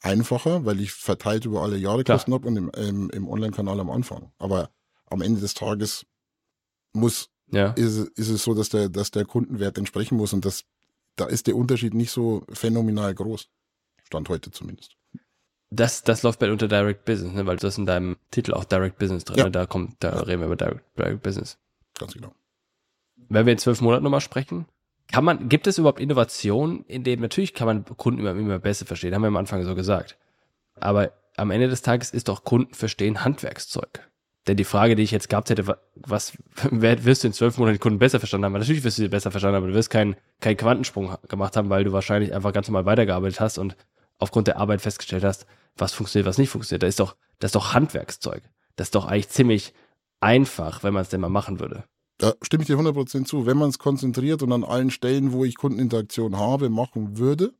einfacher, 0.00 0.64
weil 0.64 0.80
ich 0.80 0.92
verteilt 0.92 1.44
über 1.44 1.62
alle 1.62 1.76
Jahre 1.76 2.04
Klar. 2.04 2.18
Kosten 2.18 2.32
habe 2.32 2.48
und 2.48 2.56
im, 2.56 2.70
im, 2.70 3.10
im 3.10 3.28
Online-Kanal 3.28 3.78
am 3.80 3.90
Anfang. 3.90 4.32
Aber 4.38 4.70
am 5.06 5.22
Ende 5.22 5.40
des 5.40 5.54
Tages 5.54 6.06
muss, 6.92 7.30
ja. 7.50 7.70
ist, 7.72 7.98
ist 7.98 8.28
es 8.28 8.42
so, 8.42 8.54
dass 8.54 8.68
der, 8.68 8.88
dass 8.88 9.10
der 9.10 9.24
Kundenwert 9.24 9.78
entsprechen 9.78 10.16
muss 10.16 10.32
und 10.32 10.44
das 10.44 10.64
da 11.20 11.26
ist 11.26 11.46
der 11.46 11.56
Unterschied 11.56 11.94
nicht 11.94 12.10
so 12.10 12.44
phänomenal 12.52 13.14
groß. 13.14 13.48
Stand 14.04 14.28
heute 14.28 14.50
zumindest. 14.50 14.96
Das, 15.70 16.02
das 16.02 16.22
läuft 16.22 16.38
bei 16.38 16.50
unter 16.50 16.66
Direct 16.66 17.04
Business, 17.04 17.34
ne? 17.34 17.44
weil 17.44 17.56
das 17.56 17.76
in 17.76 17.84
deinem 17.84 18.16
Titel 18.30 18.54
auch 18.54 18.64
Direct 18.64 18.98
Business 18.98 19.24
drin. 19.24 19.38
Ja. 19.38 19.44
Ne? 19.44 19.50
Da 19.50 19.66
kommt, 19.66 19.96
da 20.00 20.14
ja. 20.14 20.20
reden 20.20 20.40
wir 20.40 20.46
über 20.46 20.56
Direct, 20.56 20.84
Direct 20.98 21.22
Business. 21.22 21.58
Ganz 21.98 22.14
genau. 22.14 22.32
Wenn 23.28 23.44
wir 23.44 23.52
in 23.52 23.58
zwölf 23.58 23.80
Monaten 23.80 24.04
nochmal 24.04 24.22
sprechen, 24.22 24.66
kann 25.12 25.24
man, 25.24 25.48
gibt 25.48 25.66
es 25.66 25.78
überhaupt 25.78 26.00
Innovationen, 26.00 26.84
in 26.84 27.04
denen 27.04 27.20
natürlich 27.20 27.52
kann 27.52 27.66
man 27.66 27.84
Kunden 27.84 28.20
immer, 28.20 28.30
immer 28.30 28.58
besser 28.58 28.86
verstehen, 28.86 29.14
haben 29.14 29.22
wir 29.22 29.28
am 29.28 29.36
Anfang 29.36 29.62
so 29.64 29.74
gesagt. 29.74 30.16
Aber 30.80 31.12
am 31.36 31.50
Ende 31.50 31.68
des 31.68 31.82
Tages 31.82 32.10
ist 32.10 32.28
doch 32.28 32.44
Kunden 32.44 32.74
verstehen 32.74 33.24
Handwerkszeug. 33.24 34.08
Denn 34.48 34.56
die 34.56 34.64
Frage, 34.64 34.96
die 34.96 35.02
ich 35.02 35.10
jetzt 35.10 35.28
gehabt 35.28 35.50
hätte, 35.50 35.78
was 35.94 36.32
wirst 36.70 37.22
du 37.22 37.28
in 37.28 37.34
zwölf 37.34 37.58
Monaten 37.58 37.78
Kunden 37.78 37.98
besser 37.98 38.18
verstanden 38.18 38.46
haben? 38.46 38.54
Natürlich 38.54 38.82
wirst 38.82 38.98
du 38.98 39.02
sie 39.02 39.08
besser 39.08 39.30
verstanden 39.30 39.56
haben, 39.56 39.64
aber 39.64 39.72
du 39.72 39.76
wirst 39.76 39.90
keinen 39.90 40.16
keinen 40.40 40.56
Quantensprung 40.56 41.14
gemacht 41.28 41.56
haben, 41.56 41.68
weil 41.68 41.84
du 41.84 41.92
wahrscheinlich 41.92 42.34
einfach 42.34 42.52
ganz 42.52 42.66
normal 42.66 42.86
weitergearbeitet 42.86 43.40
hast 43.40 43.58
und 43.58 43.76
aufgrund 44.18 44.48
der 44.48 44.56
Arbeit 44.56 44.80
festgestellt 44.80 45.22
hast, 45.22 45.46
was 45.76 45.92
funktioniert, 45.92 46.26
was 46.26 46.38
nicht 46.38 46.48
funktioniert. 46.48 46.82
Da 46.82 46.86
ist 46.86 46.98
doch, 46.98 47.14
das 47.38 47.50
ist 47.50 47.54
doch 47.54 47.74
Handwerkszeug. 47.74 48.42
Das 48.76 48.88
ist 48.88 48.94
doch 48.94 49.06
eigentlich 49.06 49.28
ziemlich 49.28 49.74
einfach, 50.20 50.82
wenn 50.82 50.94
man 50.94 51.02
es 51.02 51.10
denn 51.10 51.20
mal 51.20 51.28
machen 51.28 51.60
würde. 51.60 51.84
Da 52.16 52.32
stimme 52.42 52.62
ich 52.62 52.66
dir 52.66 52.76
100% 52.76 53.26
zu. 53.26 53.46
Wenn 53.46 53.58
man 53.58 53.68
es 53.68 53.78
konzentriert 53.78 54.42
und 54.42 54.52
an 54.52 54.64
allen 54.64 54.90
Stellen, 54.90 55.32
wo 55.32 55.44
ich 55.44 55.56
Kundeninteraktion 55.56 56.36
habe, 56.36 56.68
machen 56.68 57.18
würde 57.18 57.52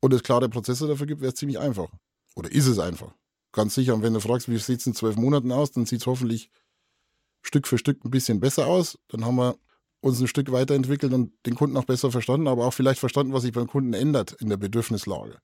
und 0.00 0.12
es 0.12 0.22
klare 0.22 0.48
Prozesse 0.48 0.86
dafür 0.86 1.06
gibt, 1.06 1.20
wäre 1.20 1.32
es 1.32 1.38
ziemlich 1.38 1.58
einfach. 1.58 1.88
Oder 2.36 2.52
ist 2.52 2.66
es 2.66 2.78
einfach? 2.78 3.12
Ganz 3.52 3.74
sicher. 3.74 3.94
Und 3.94 4.02
wenn 4.02 4.14
du 4.14 4.20
fragst, 4.20 4.48
wie 4.48 4.58
sieht 4.58 4.80
es 4.80 4.86
in 4.86 4.94
zwölf 4.94 5.16
Monaten 5.16 5.52
aus, 5.52 5.72
dann 5.72 5.86
sieht 5.86 6.00
es 6.00 6.06
hoffentlich 6.06 6.50
Stück 7.42 7.66
für 7.66 7.78
Stück 7.78 8.04
ein 8.04 8.10
bisschen 8.10 8.40
besser 8.40 8.66
aus. 8.66 8.98
Dann 9.08 9.24
haben 9.24 9.36
wir 9.36 9.56
uns 10.00 10.20
ein 10.20 10.28
Stück 10.28 10.50
weiterentwickelt 10.50 11.12
und 11.12 11.32
den 11.46 11.54
Kunden 11.54 11.76
auch 11.76 11.84
besser 11.84 12.10
verstanden, 12.10 12.48
aber 12.48 12.66
auch 12.66 12.74
vielleicht 12.74 13.00
verstanden, 13.00 13.32
was 13.32 13.42
sich 13.42 13.52
beim 13.52 13.68
Kunden 13.68 13.92
ändert 13.94 14.32
in 14.40 14.48
der 14.48 14.56
Bedürfnislage. 14.56 15.38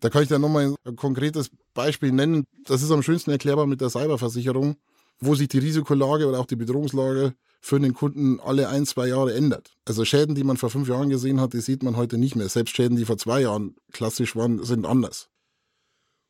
Da 0.00 0.10
kann 0.10 0.22
ich 0.22 0.28
dann 0.28 0.40
nochmal 0.40 0.74
ein 0.84 0.96
konkretes 0.96 1.50
Beispiel 1.74 2.12
nennen. 2.12 2.44
Das 2.64 2.82
ist 2.82 2.90
am 2.90 3.02
schönsten 3.02 3.30
erklärbar 3.30 3.66
mit 3.66 3.80
der 3.80 3.90
Cyberversicherung, 3.90 4.76
wo 5.20 5.34
sich 5.34 5.48
die 5.48 5.58
Risikolage 5.58 6.26
oder 6.26 6.40
auch 6.40 6.46
die 6.46 6.56
Bedrohungslage 6.56 7.34
für 7.60 7.78
den 7.78 7.94
Kunden 7.94 8.40
alle 8.40 8.68
ein, 8.68 8.84
zwei 8.84 9.06
Jahre 9.06 9.34
ändert. 9.34 9.76
Also 9.84 10.04
Schäden, 10.04 10.34
die 10.34 10.42
man 10.42 10.56
vor 10.56 10.70
fünf 10.70 10.88
Jahren 10.88 11.08
gesehen 11.08 11.40
hat, 11.40 11.52
die 11.52 11.60
sieht 11.60 11.84
man 11.84 11.96
heute 11.96 12.18
nicht 12.18 12.34
mehr. 12.34 12.48
Selbst 12.48 12.74
Schäden, 12.74 12.96
die 12.96 13.04
vor 13.04 13.18
zwei 13.18 13.42
Jahren 13.42 13.76
klassisch 13.92 14.34
waren, 14.34 14.64
sind 14.64 14.84
anders. 14.84 15.28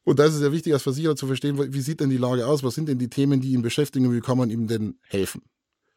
Und 0.05 0.19
da 0.19 0.25
ist 0.25 0.35
es 0.35 0.43
ja 0.43 0.53
wichtig, 0.53 0.73
als 0.73 0.83
Versicherer 0.83 1.17
zu 1.17 1.27
verstehen, 1.27 1.73
wie 1.73 1.81
sieht 1.81 2.01
denn 2.01 2.11
die 2.11 2.17
Lage 2.17 2.47
aus? 2.47 2.65
Was 2.65 2.75
sind 2.75 2.89
denn 2.89 2.99
die 2.99 3.09
Themen, 3.09 3.41
die 3.41 3.53
ihn 3.53 3.63
beschäftigen 3.63 4.07
und 4.07 4.15
wie 4.15 4.21
kann 4.21 4.39
man 4.39 4.51
ihm 4.51 4.67
denn 4.67 4.99
helfen? 5.05 5.43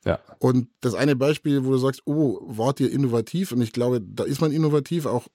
Ja. 0.06 0.20
Und 0.38 0.70
das 0.82 0.94
eine 0.94 1.16
Beispiel, 1.16 1.66
wo 1.66 1.72
du 1.72 1.78
sagst, 1.78 2.04
oh, 2.06 2.40
wart 2.46 2.80
ihr 2.80 2.92
innovativ? 2.92 3.52
Und 3.52 3.62
ich 3.62 3.74
glaube, 3.74 4.02
da 4.02 4.24
ist 4.24 4.42
man 4.42 4.52
innovativ, 4.52 5.08
auch 5.08 5.28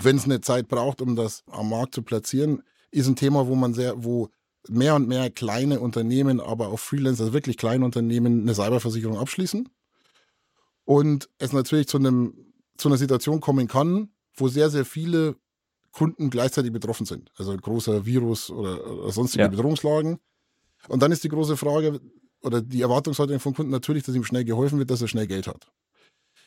wenn 0.00 0.16
es 0.16 0.24
eine 0.24 0.42
Zeit 0.42 0.68
braucht, 0.68 1.00
um 1.00 1.16
das 1.16 1.42
am 1.50 1.70
Markt 1.70 1.94
zu 1.94 2.02
platzieren, 2.02 2.62
ist 2.90 3.08
ein 3.08 3.16
Thema, 3.16 3.46
wo 3.46 3.54
man 3.54 3.72
sehr, 3.72 4.04
wo 4.04 4.28
mehr 4.68 4.94
und 4.94 5.08
mehr 5.08 5.30
kleine 5.30 5.80
Unternehmen, 5.80 6.40
aber 6.40 6.68
auch 6.68 6.78
Freelancer, 6.78 7.24
also 7.24 7.32
wirklich 7.32 7.56
kleine 7.56 7.84
Unternehmen, 7.84 8.42
eine 8.42 8.54
Cyberversicherung 8.54 9.18
abschließen. 9.18 9.68
Und 10.84 11.28
es 11.38 11.52
natürlich 11.52 11.88
zu 11.88 11.98
einem, 11.98 12.34
zu 12.76 12.88
einer 12.88 12.98
Situation 12.98 13.40
kommen 13.40 13.68
kann, 13.68 14.10
wo 14.34 14.48
sehr, 14.48 14.70
sehr 14.70 14.84
viele 14.84 15.36
Kunden 15.98 16.30
gleichzeitig 16.30 16.72
betroffen 16.72 17.06
sind. 17.06 17.32
Also 17.36 17.56
großer 17.56 18.06
Virus 18.06 18.50
oder, 18.50 18.86
oder 18.86 19.10
sonstige 19.10 19.42
Ja. 19.42 19.48
Bedrohungslagen. 19.48 20.18
Und 20.88 21.02
dann 21.02 21.10
ist 21.10 21.24
die 21.24 21.28
große 21.28 21.56
Frage 21.56 22.00
oder 22.40 22.62
die 22.62 22.82
Erwartungshaltung 22.82 23.40
von 23.40 23.54
Kunden 23.54 23.72
natürlich, 23.72 24.04
dass 24.04 24.14
ihm 24.14 24.24
schnell 24.24 24.44
geholfen 24.44 24.78
wird, 24.78 24.90
dass 24.90 25.02
er 25.02 25.08
schnell 25.08 25.26
Geld 25.26 25.48
hat. 25.48 25.66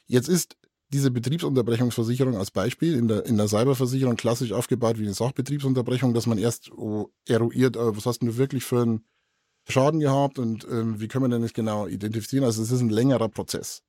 Jetzt 0.07 0.29
ist 0.29 0.55
diese 0.93 1.11
Betriebsunterbrechungsversicherung 1.11 2.37
als 2.37 2.51
Beispiel 2.51 2.95
in 2.95 3.09
der, 3.09 3.25
in 3.25 3.35
der 3.35 3.49
Cyberversicherung 3.49 4.15
klassisch 4.15 4.53
aufgebaut 4.53 4.99
wie 4.99 5.03
eine 5.03 5.13
Sachbetriebsunterbrechung, 5.13 6.13
dass 6.13 6.27
man 6.27 6.37
erst 6.37 6.71
oh, 6.71 7.11
eruiert, 7.27 7.75
äh, 7.75 7.95
was 7.95 8.05
hast 8.05 8.19
du 8.19 8.37
wirklich 8.37 8.63
für 8.63 8.81
einen 8.81 9.05
Schaden 9.67 9.99
gehabt 9.99 10.39
und 10.39 10.65
ähm, 10.69 10.99
wie 11.01 11.09
können 11.09 11.25
wir 11.25 11.29
denn 11.29 11.41
das 11.41 11.53
genau 11.53 11.87
identifizieren. 11.87 12.45
Also 12.45 12.61
es 12.61 12.71
ist 12.71 12.81
ein 12.81 12.89
längerer 12.89 13.27
Prozess. 13.27 13.83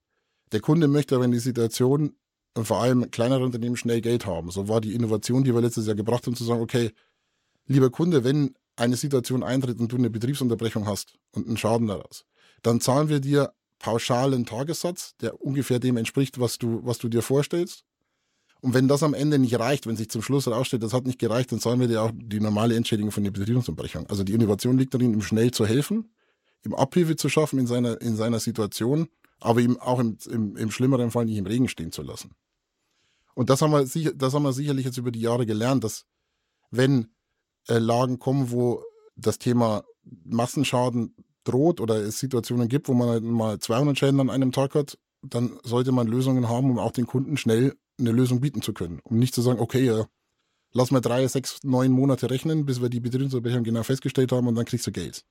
Der 0.50 0.60
Kunde 0.60 0.88
möchte 0.88 1.14
aber 1.14 1.24
in 1.24 1.32
die 1.32 1.38
Situation 1.38 2.16
und 2.54 2.66
vor 2.66 2.80
allem 2.82 3.10
kleinere 3.10 3.44
Unternehmen 3.44 3.76
schnell 3.76 4.00
Geld 4.00 4.26
haben. 4.26 4.50
So 4.50 4.68
war 4.68 4.80
die 4.80 4.94
Innovation, 4.94 5.44
die 5.44 5.54
wir 5.54 5.60
letztes 5.60 5.86
Jahr 5.86 5.96
gebracht 5.96 6.26
haben, 6.26 6.36
zu 6.36 6.44
sagen, 6.44 6.60
okay, 6.60 6.92
lieber 7.66 7.90
Kunde, 7.90 8.24
wenn 8.24 8.54
eine 8.76 8.96
Situation 8.96 9.42
eintritt 9.42 9.80
und 9.80 9.92
du 9.92 9.96
eine 9.96 10.10
Betriebsunterbrechung 10.10 10.86
hast 10.86 11.18
und 11.32 11.46
einen 11.46 11.56
Schaden 11.56 11.86
daraus, 11.86 12.24
dann 12.62 12.80
zahlen 12.80 13.08
wir 13.08 13.20
dir 13.20 13.52
pauschal 13.78 14.32
einen 14.32 14.46
Tagessatz, 14.46 15.16
der 15.20 15.42
ungefähr 15.42 15.80
dem 15.80 15.96
entspricht, 15.96 16.38
was 16.38 16.58
du, 16.58 16.80
was 16.84 16.98
du 16.98 17.08
dir 17.08 17.22
vorstellst. 17.22 17.84
Und 18.60 18.74
wenn 18.74 18.86
das 18.86 19.02
am 19.02 19.12
Ende 19.12 19.40
nicht 19.40 19.58
reicht, 19.58 19.88
wenn 19.88 19.96
sich 19.96 20.08
zum 20.08 20.22
Schluss 20.22 20.46
herausstellt, 20.46 20.84
das 20.84 20.92
hat 20.92 21.04
nicht 21.04 21.18
gereicht, 21.18 21.50
dann 21.50 21.58
zahlen 21.58 21.80
wir 21.80 21.88
dir 21.88 22.02
auch 22.02 22.12
die 22.14 22.38
normale 22.38 22.76
Entschädigung 22.76 23.10
von 23.10 23.24
der 23.24 23.32
Betriebsunterbrechung. 23.32 24.06
Also 24.06 24.22
die 24.22 24.34
Innovation 24.34 24.78
liegt 24.78 24.94
darin, 24.94 25.12
ihm 25.12 25.22
schnell 25.22 25.50
zu 25.50 25.66
helfen, 25.66 26.12
ihm 26.64 26.74
Abhilfe 26.74 27.16
zu 27.16 27.28
schaffen 27.28 27.58
in 27.58 27.66
seiner, 27.66 28.00
in 28.00 28.14
seiner 28.14 28.38
Situation, 28.38 29.08
aber 29.40 29.60
ihm 29.60 29.78
auch 29.78 29.98
im, 29.98 30.16
im, 30.30 30.56
im 30.56 30.70
schlimmeren 30.70 31.10
Fall 31.10 31.24
nicht 31.24 31.38
im 31.38 31.46
Regen 31.46 31.68
stehen 31.68 31.90
zu 31.90 32.02
lassen. 32.02 32.30
Und 33.34 33.50
das 33.50 33.62
haben 33.62 33.72
wir, 33.72 33.86
sicher, 33.86 34.12
das 34.14 34.34
haben 34.34 34.42
wir 34.42 34.52
sicherlich 34.52 34.84
jetzt 34.84 34.98
über 34.98 35.10
die 35.10 35.20
Jahre 35.20 35.46
gelernt, 35.46 35.84
dass 35.84 36.04
wenn 36.70 37.08
äh, 37.68 37.78
Lagen 37.78 38.18
kommen, 38.18 38.50
wo 38.50 38.82
das 39.16 39.38
Thema 39.38 39.84
Massenschaden 40.24 41.14
droht 41.44 41.80
oder 41.80 41.96
es 41.96 42.18
Situationen 42.18 42.68
gibt, 42.68 42.88
wo 42.88 42.94
man 42.94 43.08
halt 43.08 43.24
mal 43.24 43.58
200 43.58 43.98
Schäden 43.98 44.20
an 44.20 44.30
einem 44.30 44.52
Tag 44.52 44.74
hat, 44.74 44.98
dann 45.22 45.58
sollte 45.62 45.92
man 45.92 46.06
Lösungen 46.06 46.48
haben, 46.48 46.70
um 46.70 46.78
auch 46.78 46.92
den 46.92 47.06
Kunden 47.06 47.36
schnell 47.36 47.76
eine 47.98 48.12
Lösung 48.12 48.40
bieten 48.40 48.62
zu 48.62 48.72
können. 48.72 49.00
Um 49.04 49.18
nicht 49.18 49.34
zu 49.34 49.42
sagen, 49.42 49.60
okay, 49.60 49.84
ja, 49.84 50.06
lass 50.72 50.90
mal 50.90 51.00
drei, 51.00 51.26
sechs, 51.28 51.62
neun 51.62 51.92
Monate 51.92 52.30
rechnen, 52.30 52.66
bis 52.66 52.80
wir 52.80 52.88
die 52.88 53.00
Betriebsunterbrechung 53.00 53.64
genau 53.64 53.82
festgestellt 53.82 54.32
haben 54.32 54.48
und 54.48 54.54
dann 54.54 54.64
kriegst 54.64 54.86
du 54.86 54.92
Geld. 54.92 55.24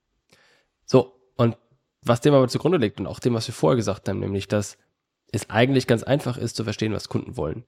So, 0.86 1.14
und 1.36 1.58
was 2.04 2.22
dem 2.22 2.34
aber 2.34 2.48
zugrunde 2.48 2.78
liegt 2.78 3.00
und 3.00 3.08
auch 3.08 3.20
dem, 3.20 3.34
was 3.34 3.48
wir 3.48 3.54
vorher 3.54 3.76
gesagt 3.76 4.08
haben, 4.10 4.20
nämlich, 4.20 4.48
dass 4.48 4.78
es 5.32 5.50
eigentlich 5.50 5.88
ganz 5.88 6.04
einfach 6.04 6.38
ist 6.38 6.56
zu 6.56 6.64
verstehen, 6.64 6.94
was 6.94 7.10
Kunden 7.10 7.38
wollen. 7.38 7.66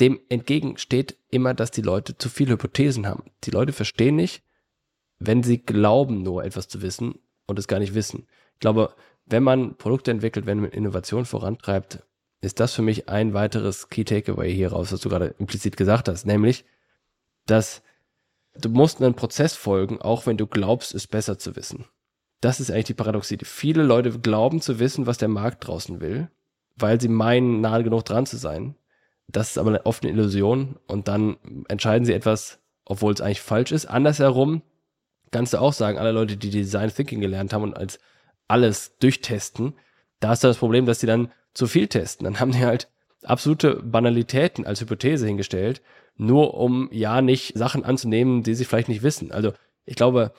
Dem 0.00 0.20
entgegen 0.28 0.76
steht 0.76 1.16
immer, 1.30 1.54
dass 1.54 1.70
die 1.70 1.82
Leute 1.82 2.18
zu 2.18 2.28
viele 2.28 2.52
Hypothesen 2.52 3.06
haben. 3.06 3.24
Die 3.44 3.50
Leute 3.50 3.72
verstehen 3.72 4.16
nicht, 4.16 4.42
wenn 5.18 5.42
sie 5.42 5.58
glauben, 5.58 6.22
nur 6.22 6.44
etwas 6.44 6.68
zu 6.68 6.82
wissen 6.82 7.18
und 7.46 7.58
es 7.58 7.68
gar 7.68 7.78
nicht 7.78 7.94
wissen. 7.94 8.26
Ich 8.54 8.60
glaube, 8.60 8.94
wenn 9.24 9.42
man 9.42 9.76
Produkte 9.76 10.10
entwickelt, 10.10 10.46
wenn 10.46 10.60
man 10.60 10.70
Innovation 10.70 11.24
vorantreibt, 11.24 12.02
ist 12.40 12.60
das 12.60 12.74
für 12.74 12.82
mich 12.82 13.08
ein 13.08 13.34
weiteres 13.34 13.88
Key 13.88 14.04
Takeaway 14.04 14.52
hier 14.54 14.72
raus, 14.72 14.92
was 14.92 15.00
du 15.00 15.08
gerade 15.08 15.34
implizit 15.38 15.76
gesagt 15.76 16.08
hast, 16.08 16.26
nämlich, 16.26 16.64
dass 17.46 17.82
du 18.54 18.68
musst 18.68 19.02
einen 19.02 19.14
Prozess 19.14 19.54
folgen, 19.54 20.00
auch 20.00 20.26
wenn 20.26 20.36
du 20.36 20.46
glaubst, 20.46 20.94
es 20.94 21.06
besser 21.06 21.38
zu 21.38 21.56
wissen. 21.56 21.86
Das 22.40 22.60
ist 22.60 22.70
eigentlich 22.70 22.86
die 22.86 22.94
Paradoxie. 22.94 23.38
Viele 23.42 23.82
Leute 23.82 24.18
glauben 24.18 24.60
zu 24.60 24.78
wissen, 24.78 25.06
was 25.06 25.18
der 25.18 25.28
Markt 25.28 25.66
draußen 25.66 26.00
will, 26.00 26.30
weil 26.76 27.00
sie 27.00 27.08
meinen, 27.08 27.60
nahe 27.60 27.82
genug 27.82 28.04
dran 28.04 28.26
zu 28.26 28.36
sein. 28.36 28.76
Das 29.28 29.50
ist 29.50 29.58
aber 29.58 29.80
oft 29.84 30.04
eine 30.04 30.12
Illusion 30.12 30.76
und 30.86 31.08
dann 31.08 31.36
entscheiden 31.68 32.04
sie 32.04 32.12
etwas, 32.12 32.60
obwohl 32.84 33.12
es 33.12 33.20
eigentlich 33.20 33.40
falsch 33.40 33.72
ist. 33.72 33.86
Andersherum 33.86 34.62
kannst 35.30 35.52
du 35.52 35.58
auch 35.58 35.72
sagen, 35.72 35.98
alle 35.98 36.12
Leute, 36.12 36.36
die 36.36 36.50
Design 36.50 36.92
Thinking 36.94 37.20
gelernt 37.20 37.52
haben 37.52 37.64
und 37.64 37.76
als 37.76 37.98
alles 38.48 38.96
durchtesten, 38.98 39.74
da 40.20 40.32
ist 40.32 40.44
das 40.44 40.58
Problem, 40.58 40.86
dass 40.86 41.00
sie 41.00 41.06
dann 41.06 41.32
zu 41.54 41.66
viel 41.66 41.88
testen. 41.88 42.24
Dann 42.24 42.38
haben 42.38 42.52
die 42.52 42.64
halt 42.64 42.88
absolute 43.22 43.82
Banalitäten 43.82 44.64
als 44.66 44.80
Hypothese 44.80 45.26
hingestellt, 45.26 45.82
nur 46.16 46.54
um 46.54 46.88
ja 46.92 47.20
nicht 47.20 47.58
Sachen 47.58 47.84
anzunehmen, 47.84 48.42
die 48.42 48.54
sie 48.54 48.64
vielleicht 48.64 48.88
nicht 48.88 49.02
wissen. 49.02 49.32
Also 49.32 49.52
ich 49.84 49.96
glaube, 49.96 50.32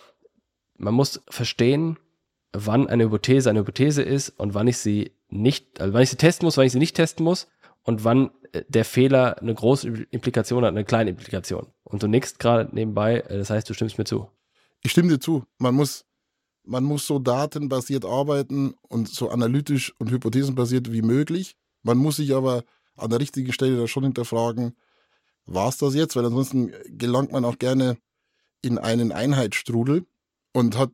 man 0.78 0.93
muss 0.93 1.21
verstehen, 1.30 1.97
wann 2.54 2.88
eine 2.88 3.06
Hypothese 3.06 3.50
eine 3.50 3.60
Hypothese 3.60 4.04
ist 4.04 4.30
und 4.30 4.54
wann 4.54 4.67
ich 4.67 4.78
sie 4.78 5.12
nicht, 5.30 5.82
also 5.82 5.93
wann 5.93 6.04
ich 6.04 6.10
sie 6.10 6.15
testen 6.15 6.45
muss, 6.45 6.58
wann 6.58 6.65
ich 6.65 6.71
sie 6.71 6.80
nicht 6.80 6.95
testen 6.95 7.26
muss 7.26 7.47
und 7.88 8.04
wann 8.04 8.32
äh, 8.52 8.63
der 8.67 8.86
Fehler 8.86 9.41
eine 9.41 9.56
große 9.56 9.88
Implikation 10.12 10.63
hat, 10.63 10.69
eine 10.69 10.86
kleine 10.86 11.10
Implikation. 11.10 11.67
Und 11.84 12.04
du 12.04 12.08
nickst 12.08 12.38
gerade 12.38 12.69
nebenbei, 12.76 13.21
äh, 13.21 13.38
das 13.38 13.50
heißt, 13.50 13.67
du 13.69 13.73
stimmst 13.73 13.97
mir 13.97 14.04
zu. 14.04 14.30
Ich 14.84 14.91
stimme 14.91 15.10
dir 15.10 15.19
zu. 15.19 15.45
Man 15.58 15.73
muss, 15.73 16.06
man 16.63 16.84
muss 16.84 17.08
so 17.08 17.17
datenbasiert 17.17 18.06
arbeiten 18.06 18.76
und 18.89 19.08
so 19.08 19.30
analytisch 19.30 19.95
und 20.00 20.12
hypothesenbasiert 20.12 20.91
wie 20.91 21.02
möglich. 21.02 21.56
Man 21.82 21.97
muss 21.97 22.17
sich 22.17 22.36
aber 22.36 22.63
an 22.97 23.10
der 23.10 23.21
richtigen 23.21 23.54
Stelle 23.54 23.78
da 23.78 23.88
schon 23.88 24.04
hinterfragen, 24.04 24.76
war 25.45 25.69
es 25.69 25.78
das 25.78 25.95
jetzt? 25.95 26.17
Weil 26.17 26.26
ansonsten 26.26 26.73
gelangt 26.88 27.32
man 27.32 27.45
auch 27.45 27.58
gerne 27.58 27.97
in 28.62 28.78
einen 28.78 29.13
Einheitsstrudel 29.13 30.06
und 30.52 30.78
hat, 30.78 30.91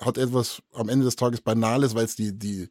hat 0.00 0.18
etwas 0.18 0.60
am 0.72 0.88
Ende 0.88 1.04
des 1.04 1.14
Tages 1.14 1.40
Banales, 1.40 1.94
weil 1.94 2.06
es 2.06 2.16
die, 2.16 2.36
die, 2.36 2.68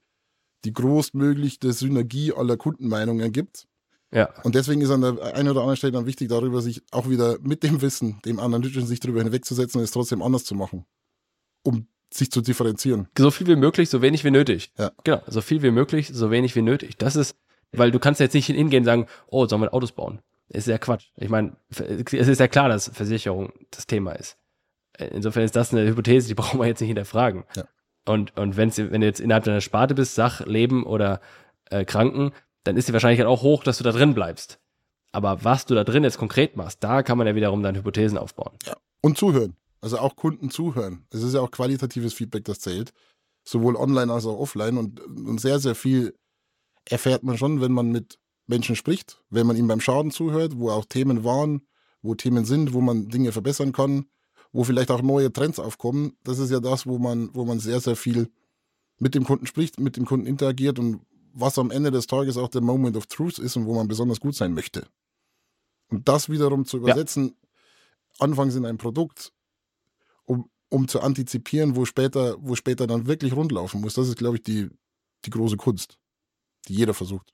die 0.66 0.74
größtmöglichste 0.74 1.74
Synergie 1.74 2.34
aller 2.34 2.58
Kundenmeinungen 2.58 3.32
gibt. 3.32 3.68
Ja. 4.14 4.30
Und 4.44 4.56
deswegen 4.56 4.82
ist 4.82 4.90
an 4.90 5.02
der 5.02 5.36
einen 5.36 5.50
oder 5.50 5.62
anderen 5.62 5.78
Stelle 5.78 5.94
dann 5.94 6.06
wichtig, 6.06 6.28
darüber 6.30 6.62
sich 6.62 6.84
auch 6.92 7.10
wieder 7.10 7.38
mit 7.42 7.64
dem 7.64 7.82
Wissen, 7.82 8.20
dem 8.26 8.40
analytischen 8.40 8.86
sich 8.86 9.00
darüber 9.00 9.24
hinwegzusetzen 9.24 9.80
und 9.80 9.86
es 9.86 9.92
trotzdem 9.92 10.22
anders 10.22 10.44
zu 10.44 10.54
machen, 10.54 10.86
um 11.64 11.88
sich 12.14 12.30
zu 12.30 12.42
differenzieren. 12.42 13.08
So 13.18 13.32
viel 13.32 13.48
wie 13.48 13.56
möglich, 13.56 13.90
so 13.90 14.02
wenig 14.02 14.26
wie 14.26 14.32
nötig. 14.32 14.74
Ja. 14.78 14.92
Genau, 15.06 15.22
so 15.28 15.42
viel 15.42 15.62
wie 15.62 15.72
möglich, 15.72 16.10
so 16.14 16.30
wenig 16.30 16.56
wie 16.56 16.62
nötig. 16.62 16.98
Das 16.98 17.16
ist, 17.16 17.38
weil 17.72 17.92
du 17.92 18.00
kannst 18.00 18.20
jetzt 18.20 18.34
nicht 18.34 18.48
hingehen 18.48 18.82
und 18.82 18.86
sagen, 18.86 19.08
oh, 19.28 19.48
sollen 19.48 19.62
wir 19.62 19.74
Autos 19.74 19.94
bauen? 19.94 20.20
ist 20.54 20.68
ja 20.68 20.78
Quatsch. 20.78 21.08
Ich 21.16 21.30
meine, 21.30 21.56
es 21.70 22.14
ist 22.14 22.40
ja 22.40 22.48
klar, 22.48 22.70
dass 22.70 22.90
Versicherung 22.90 23.54
das 23.72 23.88
Thema 23.88 24.12
ist. 24.14 24.38
Insofern 24.98 25.44
ist 25.44 25.56
das 25.56 25.74
eine 25.74 25.88
Hypothese, 25.88 26.28
die 26.28 26.36
brauchen 26.36 26.60
wir 26.60 26.68
jetzt 26.68 26.82
nicht 26.82 26.90
hinterfragen. 26.90 27.46
Ja. 27.56 27.64
Und, 28.06 28.36
und 28.38 28.58
wenn's, 28.58 28.78
wenn 28.78 29.02
du 29.02 29.08
jetzt 29.08 29.20
innerhalb 29.20 29.44
deiner 29.44 29.62
Sparte 29.62 29.94
bist, 29.94 30.16
Sach, 30.16 30.46
Leben 30.46 30.84
oder 30.84 31.22
äh, 31.70 31.86
Kranken, 31.86 32.32
dann 32.64 32.78
ist 32.78 32.88
die 32.88 32.94
Wahrscheinlichkeit 32.94 33.28
auch 33.28 33.42
hoch, 33.42 33.64
dass 33.64 33.78
du 33.78 33.84
da 33.84 33.92
drin 33.92 34.14
bleibst. 34.14 34.60
Aber 35.12 35.44
was 35.44 35.66
du 35.66 35.76
da 35.76 35.84
drin 35.84 36.04
jetzt 36.04 36.18
konkret 36.18 36.56
machst, 36.56 36.84
da 36.84 37.04
kann 37.04 37.18
man 37.18 37.28
ja 37.28 37.36
wiederum 37.36 37.64
dann 37.64 37.76
Hypothesen 37.76 38.18
aufbauen. 38.18 38.54
Ja. 38.66 38.78
Und 39.02 39.18
zuhören. 39.18 39.56
Also 39.82 39.98
auch 39.98 40.16
Kunden 40.16 40.52
zuhören. 40.52 41.06
Es 41.10 41.24
ist 41.24 41.34
ja 41.34 41.42
auch 41.42 41.52
qualitatives 41.52 42.14
Feedback, 42.14 42.46
das 42.46 42.60
zählt. 42.60 42.94
Sowohl 43.44 43.76
online 43.76 44.14
als 44.14 44.26
auch 44.26 44.40
offline. 44.40 44.78
Und, 44.78 45.00
und 45.02 45.42
sehr, 45.42 45.60
sehr 45.60 45.76
viel 45.76 46.16
erfährt 46.86 47.24
man 47.24 47.38
schon, 47.38 47.62
wenn 47.62 47.72
man 47.72 47.92
mit 47.92 48.20
Menschen 48.48 48.76
spricht, 48.76 49.22
wenn 49.30 49.48
man 49.48 49.58
ihm 49.58 49.68
beim 49.68 49.82
Schaden 49.82 50.12
zuhört, 50.12 50.58
wo 50.58 50.70
auch 50.70 50.86
Themen 50.86 51.24
waren, 51.24 51.62
wo 52.02 52.16
Themen 52.16 52.46
sind, 52.46 52.74
wo 52.74 52.82
man 52.82 53.10
Dinge 53.10 53.32
verbessern 53.32 53.72
kann, 53.72 54.06
wo 54.52 54.64
vielleicht 54.64 54.92
auch 54.92 55.02
neue 55.02 55.32
Trends 55.32 55.60
aufkommen. 55.60 56.14
Das 56.24 56.40
ist 56.40 56.52
ja 56.52 56.60
das, 56.60 56.86
wo 56.86 56.98
man, 56.98 57.30
wo 57.34 57.46
man 57.46 57.60
sehr, 57.60 57.80
sehr 57.80 57.96
viel 57.96 58.30
mit 59.00 59.16
dem 59.16 59.24
Kunden 59.24 59.48
spricht, 59.48 59.80
mit 59.80 59.98
dem 59.98 60.06
Kunden 60.06 60.26
interagiert 60.26 60.78
und 60.80 61.02
was 61.34 61.58
am 61.58 61.72
Ende 61.72 61.92
des 61.92 62.08
Tages 62.08 62.38
auch 62.38 62.50
der 62.50 62.62
Moment 62.62 62.98
of 62.98 63.08
Truth 63.08 63.40
ist 63.40 63.56
und 63.56 63.66
wo 63.66 63.74
man 63.74 63.88
besonders 63.88 64.20
gut 64.20 64.36
sein 64.36 64.54
möchte. 64.54 64.86
Und 65.90 66.08
das 66.08 66.30
wiederum 66.30 66.66
zu 66.66 66.78
übersetzen, 66.78 67.28
ja. 67.28 68.26
anfangs 68.26 68.56
in 68.56 68.66
ein 68.66 68.78
Produkt, 68.78 69.34
um, 70.26 70.50
um 70.70 70.88
zu 70.88 71.02
antizipieren, 71.02 71.76
wo 71.76 71.86
später, 71.86 72.36
wo 72.40 72.56
später 72.56 72.88
dann 72.88 73.08
wirklich 73.08 73.34
rundlaufen 73.34 73.82
muss. 73.82 73.94
Das 73.94 74.08
ist, 74.08 74.18
glaube 74.18 74.38
ich, 74.38 74.44
die, 74.44 74.70
die 75.26 75.30
große 75.30 75.58
Kunst, 75.58 75.98
die 76.68 76.76
jeder 76.76 76.94
versucht. 76.94 77.34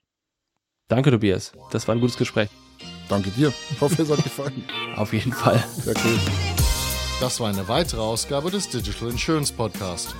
Danke, 0.87 1.11
Tobias. 1.11 1.51
Das 1.71 1.87
war 1.87 1.95
ein 1.95 2.01
gutes 2.01 2.17
Gespräch. 2.17 2.49
Danke 3.09 3.29
dir. 3.31 3.53
Ich 3.71 3.81
hoffe, 3.81 4.01
es 4.01 4.09
hat 4.09 4.23
gefallen. 4.23 4.63
Auf 4.95 5.13
jeden 5.13 5.33
Fall. 5.33 5.63
Sehr 5.83 5.95
cool. 5.95 6.66
Das 7.19 7.39
war 7.39 7.49
eine 7.49 7.67
weitere 7.67 7.99
Ausgabe 7.99 8.51
des 8.51 8.69
Digital 8.69 9.09
Insurance 9.09 9.51
Podcast. 9.51 10.15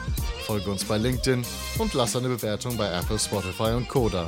Folge 0.47 0.71
uns 0.71 0.83
bei 0.83 0.97
LinkedIn 0.97 1.45
und 1.77 1.93
lass 1.93 2.15
eine 2.15 2.27
Bewertung 2.27 2.75
bei 2.75 2.91
Apple, 2.91 3.19
Spotify 3.19 3.73
und 3.75 3.87
Koda. 3.87 4.25